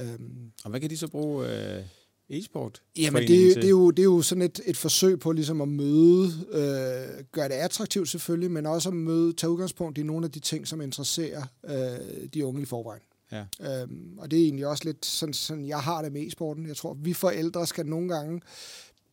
[0.00, 1.84] Øhm, Og hvad kan de så bruge øh,
[2.32, 2.82] e-sport?
[2.96, 5.68] Jamen, det, det, er jo, det er jo sådan et, et forsøg på ligesom at
[5.68, 10.32] møde, øh, gøre det attraktivt selvfølgelig, men også at møde, tage udgangspunkt i nogle af
[10.32, 13.02] de ting, som interesserer øh, de unge i forvejen.
[13.32, 13.44] Ja.
[13.60, 16.66] Øhm, og det er egentlig også lidt sådan, sådan, jeg har det med e-sporten.
[16.66, 18.40] Jeg tror, vi forældre skal nogle gange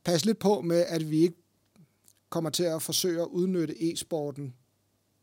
[0.03, 1.37] passe lidt på med, at vi ikke
[2.29, 4.53] kommer til at forsøge at udnytte e-sporten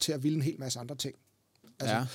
[0.01, 1.15] til at ville en hel masse andre ting.
[1.81, 2.07] Altså, ja.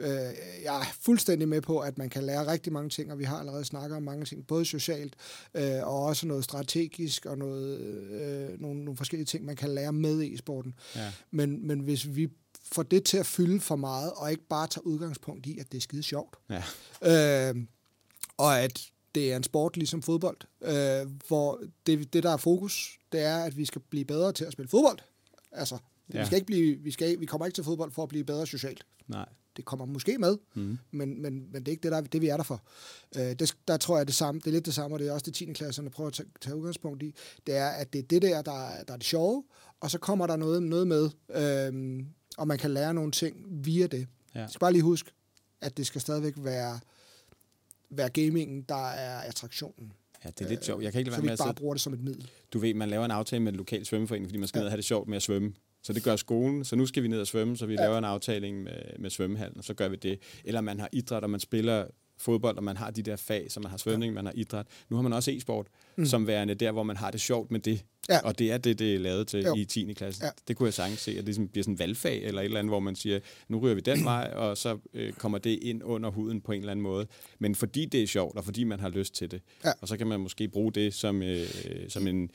[0.00, 0.34] Øh,
[0.64, 3.38] jeg er fuldstændig med på, at man kan lære rigtig mange ting, og vi har
[3.38, 5.14] allerede snakket om mange ting, både socialt
[5.54, 7.78] øh, og også noget strategisk og noget,
[8.10, 10.74] øh, nogle, nogle forskellige ting, man kan lære med e-sporten.
[10.96, 11.12] ja.
[11.30, 12.28] Men, men hvis vi
[12.72, 15.78] får det til at fylde for meget, og ikke bare tager udgangspunkt i, at det
[15.78, 16.62] er skide sjovt, Ja.
[17.50, 17.56] øh,
[18.36, 22.98] og at det er en sport ligesom fodbold, øh, hvor det, det, der er fokus,
[23.12, 24.98] det er, at vi skal blive bedre til at spille fodbold.
[25.52, 26.18] Altså, ja.
[26.18, 26.20] Ja.
[26.20, 28.46] vi, skal ikke blive, vi, skal, vi kommer ikke til fodbold for at blive bedre
[28.46, 28.86] socialt.
[29.08, 29.28] Nej.
[29.56, 30.78] Det kommer måske med, Mm.
[30.90, 32.62] men, men, men det er ikke det, der, det vi er der for.
[33.16, 35.12] Øh, det, der tror jeg, det, samme, det er lidt det samme, og det er
[35.12, 35.52] også det 10.
[35.52, 37.14] klasserne prøver at tage, tage udgangspunkt i.
[37.46, 39.44] Det er, at det er det der, der, er- der er det sjove,
[39.80, 42.04] og så kommer der noget, noget med, øh,
[42.38, 44.06] og man kan lære nogle ting via det.
[44.34, 44.40] Ja.
[44.40, 45.10] Jeg skal bare lige huske,
[45.60, 46.80] at det skal stadigvæk være,
[47.90, 49.92] være gamingen, der er attraktionen.
[50.24, 50.82] Ja, det er lidt sjovt.
[50.84, 52.30] Jeg kan ikke lade Så være med at bare bruger det som et middel.
[52.52, 54.60] Du ved, man laver en aftale med en lokal svømmeforening, fordi man skal Ja.
[54.60, 55.52] ned og have det sjovt med at svømme.
[55.82, 57.80] Så det gør skolen, så nu skal vi ned og svømme, så vi ja.
[57.80, 60.18] laver en aftale med, med svømmehallen, og så gør vi det.
[60.44, 61.86] Eller man har idræt, og man spiller
[62.20, 64.66] fodbold, og man har de der fag, så man har svømning, man har idræt.
[64.88, 65.66] Nu har man også e-sport,
[65.96, 66.06] mm.
[66.06, 67.84] som værende der, hvor man har det sjovt med det.
[68.08, 68.18] Ja.
[68.18, 69.54] Og det er det, det er lavet til Jo.
[69.54, 69.92] i 10.
[69.92, 70.24] klasse.
[70.24, 70.30] Ja.
[70.48, 72.58] Det kunne jeg sagtens se, at det ligesom bliver sådan en valgfag, eller et eller
[72.58, 75.82] andet, hvor man siger, nu ryger vi den vej, og så øh, kommer det ind
[75.84, 77.06] under huden på en eller anden måde.
[77.38, 79.40] Men fordi det er sjovt, og fordi man har lyst til det.
[79.64, 79.72] Ja.
[79.80, 81.46] Og så kan man måske bruge det som, øh,
[81.88, 82.30] som en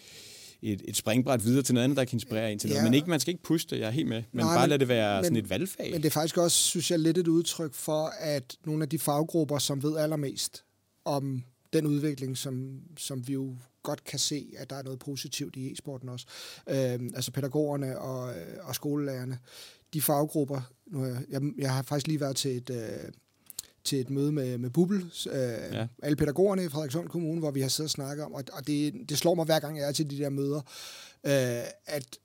[0.74, 2.80] et, et springbræt videre til noget andet, der kan inspirere en til noget.
[2.80, 2.84] Ja.
[2.84, 4.24] Men ikke, man skal ikke puste det, jeg er helt med.
[4.32, 5.91] Men Nej, bare lade det være men- sådan et valgfag.
[5.91, 8.99] Men det er faktisk også, synes jeg, lidt et udtryk for, at nogle af de
[8.99, 10.63] faggrupper, som ved allermest
[11.05, 11.43] om
[11.74, 15.72] den udvikling, som, som vi jo godt kan se, at der er noget positivt i
[15.72, 16.26] e-sporten også.
[16.70, 19.38] Øhm, altså pædagogerne og, øh, og skolelærerne.
[19.93, 23.11] De faggrupper, nu har jeg, jeg, jeg har faktisk lige været til et, øh,
[23.86, 24.98] til et møde med, med Bubel,
[25.32, 25.40] øh,
[25.74, 25.88] Ja.
[26.04, 28.94] alle pædagogerne i Frederikssund Kommune, hvor vi har siddet og snakket om, og, og det,
[29.10, 30.62] det slår mig hver gang, jeg er til de der møder,
[31.24, 32.18] øh, at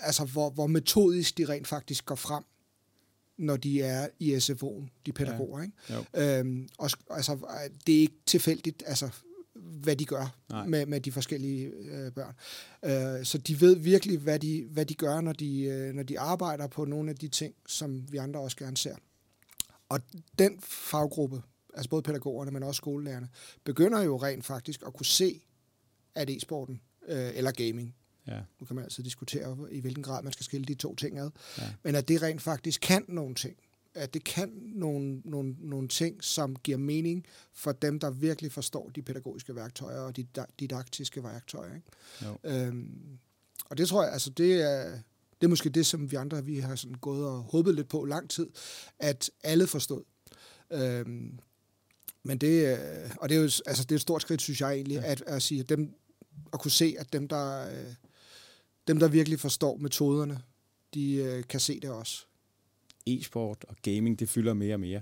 [0.00, 2.44] altså, hvor, hvor metodisk de rent faktisk går frem,
[3.38, 5.58] når de er i SFO'en, de pædagoger.
[5.58, 5.64] Ja.
[5.64, 6.08] Ikke?
[6.16, 6.38] Jo.
[6.38, 7.38] Øhm, og, altså,
[7.86, 9.08] det er ikke tilfældigt, altså,
[9.54, 10.66] hvad de gør Nej.
[10.66, 12.34] med, med de forskellige øh, børn.
[13.18, 16.20] Øh, så de ved virkelig, hvad de, hvad de gør, når de, øh, når de
[16.20, 18.96] arbejder på nogle af de ting, som vi andre også gerne ser.
[19.92, 20.00] Og
[20.38, 21.42] den faggruppe,
[21.74, 23.28] altså både pædagogerne, men også skolelærerne,
[23.64, 25.40] begynder jo rent faktisk at kunne se,
[26.14, 27.94] at e-sporten øh, eller gaming,
[28.28, 28.40] Ja.
[28.60, 31.30] nu kan man altid diskutere, i hvilken grad man skal skille de to ting ad,
[31.58, 31.72] Ja.
[31.82, 33.56] men at det rent faktisk kan nogle ting.
[33.94, 38.88] At det kan nogle, nogle, nogle ting, som giver mening for dem, der virkelig forstår
[38.94, 41.74] de pædagogiske værktøjer og de da- didaktiske værktøjer.
[41.74, 41.86] Ikke?
[42.24, 42.36] Jo.
[42.44, 43.18] Øhm,
[43.64, 44.98] og det tror jeg, altså det er,
[45.42, 48.04] det er måske det, som vi andre vi har sådan gået og håbet lidt på
[48.04, 48.46] lang tid,
[48.98, 50.02] at alle forstod.
[50.72, 51.38] Øhm,
[52.22, 54.72] men det, øh, og det er jo altså, det er et stort skridt, synes jeg
[54.74, 55.10] egentlig, Ja.
[55.12, 55.94] at, at sige, at dem,
[56.52, 57.94] at kunne se, at dem, der, øh,
[58.88, 60.42] dem, der virkelig forstår metoderne,
[60.94, 62.24] de øh, kan se det også.
[63.06, 65.00] E-sport og gaming, det fylder mere og mere.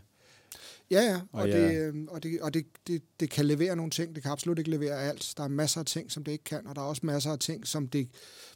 [0.90, 3.76] Ja, ja, Og og, jeg- det, øh, og, det, og det, det, det kan levere
[3.76, 4.14] nogle ting.
[4.14, 5.34] Det kan absolut ikke levere alt.
[5.36, 7.38] Der er masser af ting, som det ikke kan, og der er også masser af
[7.38, 8.08] ting, som det,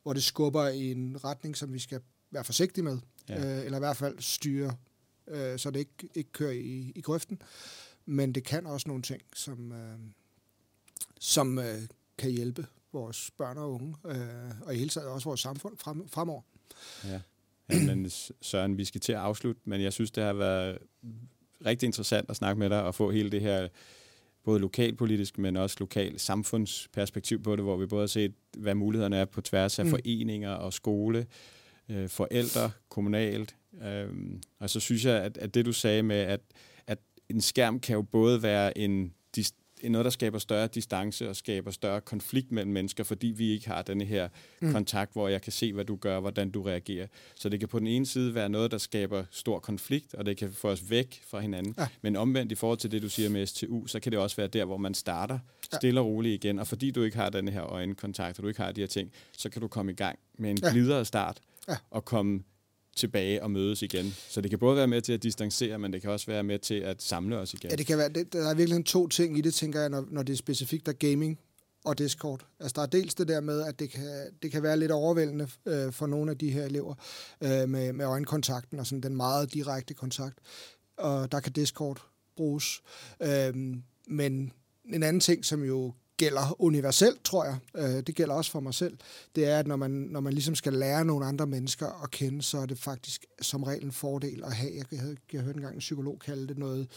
[0.03, 3.47] hvor det skubber i en retning, som vi skal være forsigtige med, Ja.
[3.47, 3.59] ja.
[3.59, 4.77] øh, eller i hvert fald styre,
[5.29, 7.43] øh, så det ikke, ikke kører i, i grøften.
[8.07, 9.99] Men det kan også nogle ting, som, øh,
[11.21, 11.83] som øh,
[12.19, 16.09] kan hjælpe vores børn og unge, øh, og i hele taget også vores samfund frem,
[16.09, 16.43] fremover.
[17.05, 17.21] Ja.
[17.71, 18.11] ja men
[18.43, 20.79] Søren, vi skal til at afslutte, men jeg synes, det har været
[21.65, 23.69] rigtig interessant at snakke med dig og få hele det her
[24.45, 29.17] både lokalpolitisk, men også lokal samfundsperspektiv på det, hvor vi både har set, hvad mulighederne
[29.17, 29.91] er på tværs af mm.
[29.91, 31.27] Foreninger og skole,
[31.89, 33.57] øh, forældre, kommunalt.
[33.83, 36.41] Øhm, og så synes jeg, at, at det du sagde med, at,
[36.87, 36.99] at
[37.29, 39.15] en skærm kan jo både være en
[39.91, 43.83] noget, der skaber større distance og skaber større konflikt mellem mennesker, fordi vi ikke har
[43.83, 44.29] denne her
[44.61, 44.73] mm.
[44.73, 47.07] Kontakt, hvor jeg kan se, hvad du gør, hvordan du reagerer.
[47.35, 50.37] Så det kan på den ene side være noget, der skaber stor konflikt, og det
[50.37, 51.75] kan få os væk fra hinanden.
[51.79, 51.87] Ja.
[52.03, 54.49] Men omvendt i forhold til det, du siger med STU, så kan det også være
[54.49, 55.39] der, hvor man starter
[55.73, 56.59] stille og roligt igen.
[56.59, 59.13] Og fordi du ikke har den her øjenkontakt, og du ikke har de her ting,
[59.33, 60.71] så kan du komme i gang med en Ja.
[60.71, 61.77] glidere start Ja.
[61.91, 62.43] og komme
[62.97, 64.15] tilbage og mødes igen.
[64.29, 66.59] Så det kan både være med til at distancere, men det kan også være med
[66.59, 67.71] til at samle os igen.
[67.71, 70.05] Ja, det kan være, det, der er virkelig to ting i det, tænker jeg, når,
[70.11, 71.39] når det er specifikt der gaming
[71.85, 72.47] og Discord.
[72.61, 74.05] Altså, der er dels det der med, at det kan,
[74.43, 76.95] det kan være lidt overvældende øh, for nogle af de her elever
[77.41, 80.39] øh, med, med øjenkontakten og sådan den meget direkte kontakt.
[80.97, 82.03] Og der kan Discord
[82.37, 82.83] bruges.
[83.23, 83.55] Øh,
[84.09, 84.53] men
[84.85, 88.75] en anden ting, som jo gælder universelt, tror jeg, øh, det gælder også for mig
[88.75, 88.97] selv,
[89.35, 92.43] det er, at når man, når man ligesom skal lære nogle andre mennesker at kende,
[92.43, 95.75] så er det faktisk som regel en fordel at have, jeg, havde, jeg hørte engang
[95.75, 96.89] en psykolog kalde det noget,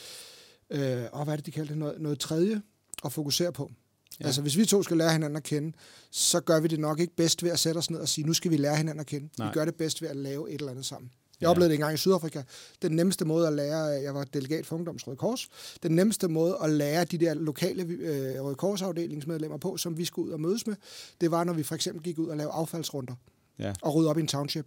[0.69, 2.61] øh, og hvad er det, de kalder det, noget, noget tredje
[3.05, 3.71] at fokusere på.
[4.19, 4.25] Ja.
[4.25, 5.77] Altså, hvis vi to skal lære hinanden at kende,
[6.11, 8.33] så gør vi det nok ikke bedst ved at sætte os ned og sige, nu
[8.33, 9.29] skal vi lære hinanden at kende.
[9.37, 9.47] Nej.
[9.47, 11.11] Vi gør det bedst ved at lave et eller andet sammen.
[11.41, 11.51] Jeg Ja.
[11.51, 12.41] oplevede det engang i Sydafrika.
[12.81, 15.49] Den nemmeste måde at lære, jeg var delegat for Ungdoms Røde Kors,
[15.83, 20.05] den nemmeste måde at lære de der lokale øh, Røde Kors afdelingsmedlemmer på, som vi
[20.05, 20.75] skulle ud og mødes med,
[21.21, 23.13] det var, når vi for eksempel gik ud og lavede affaldsrunder
[23.59, 23.73] Ja.
[23.81, 24.65] og rydde op i en township.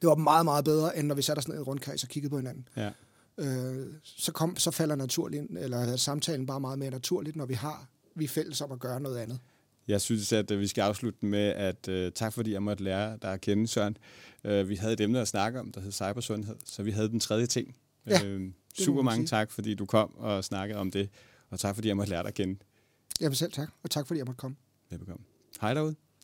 [0.00, 2.08] Det var meget, meget bedre, end når vi satte os ned i en rundkreds og
[2.08, 2.90] kiggede på hinanden Ja.
[3.38, 7.86] øh, så, kom, så falder naturligt, eller samtalen bare meget mere naturligt, når vi har
[8.14, 9.38] vi er fælles om at gøre noget andet.
[9.88, 13.18] Jeg synes, at øh, vi skal afslutte med, at uh, tak fordi jeg måtte lære
[13.22, 13.96] dig at kende, Søren.
[14.44, 17.20] Uh, vi havde et emne at snakke om, der hed cybersundhed, så vi havde den
[17.20, 17.76] tredje ting.
[18.06, 18.42] Ja, uh,
[18.74, 21.08] super man mange tak, fordi du kom og snakkede om det,
[21.50, 22.58] og tak fordi jeg måtte lære dig at kende.
[23.20, 24.56] Jamen selv tak, og tak fordi jeg måtte komme.
[24.90, 25.24] Velbekomme.
[25.60, 25.94] Hej derude.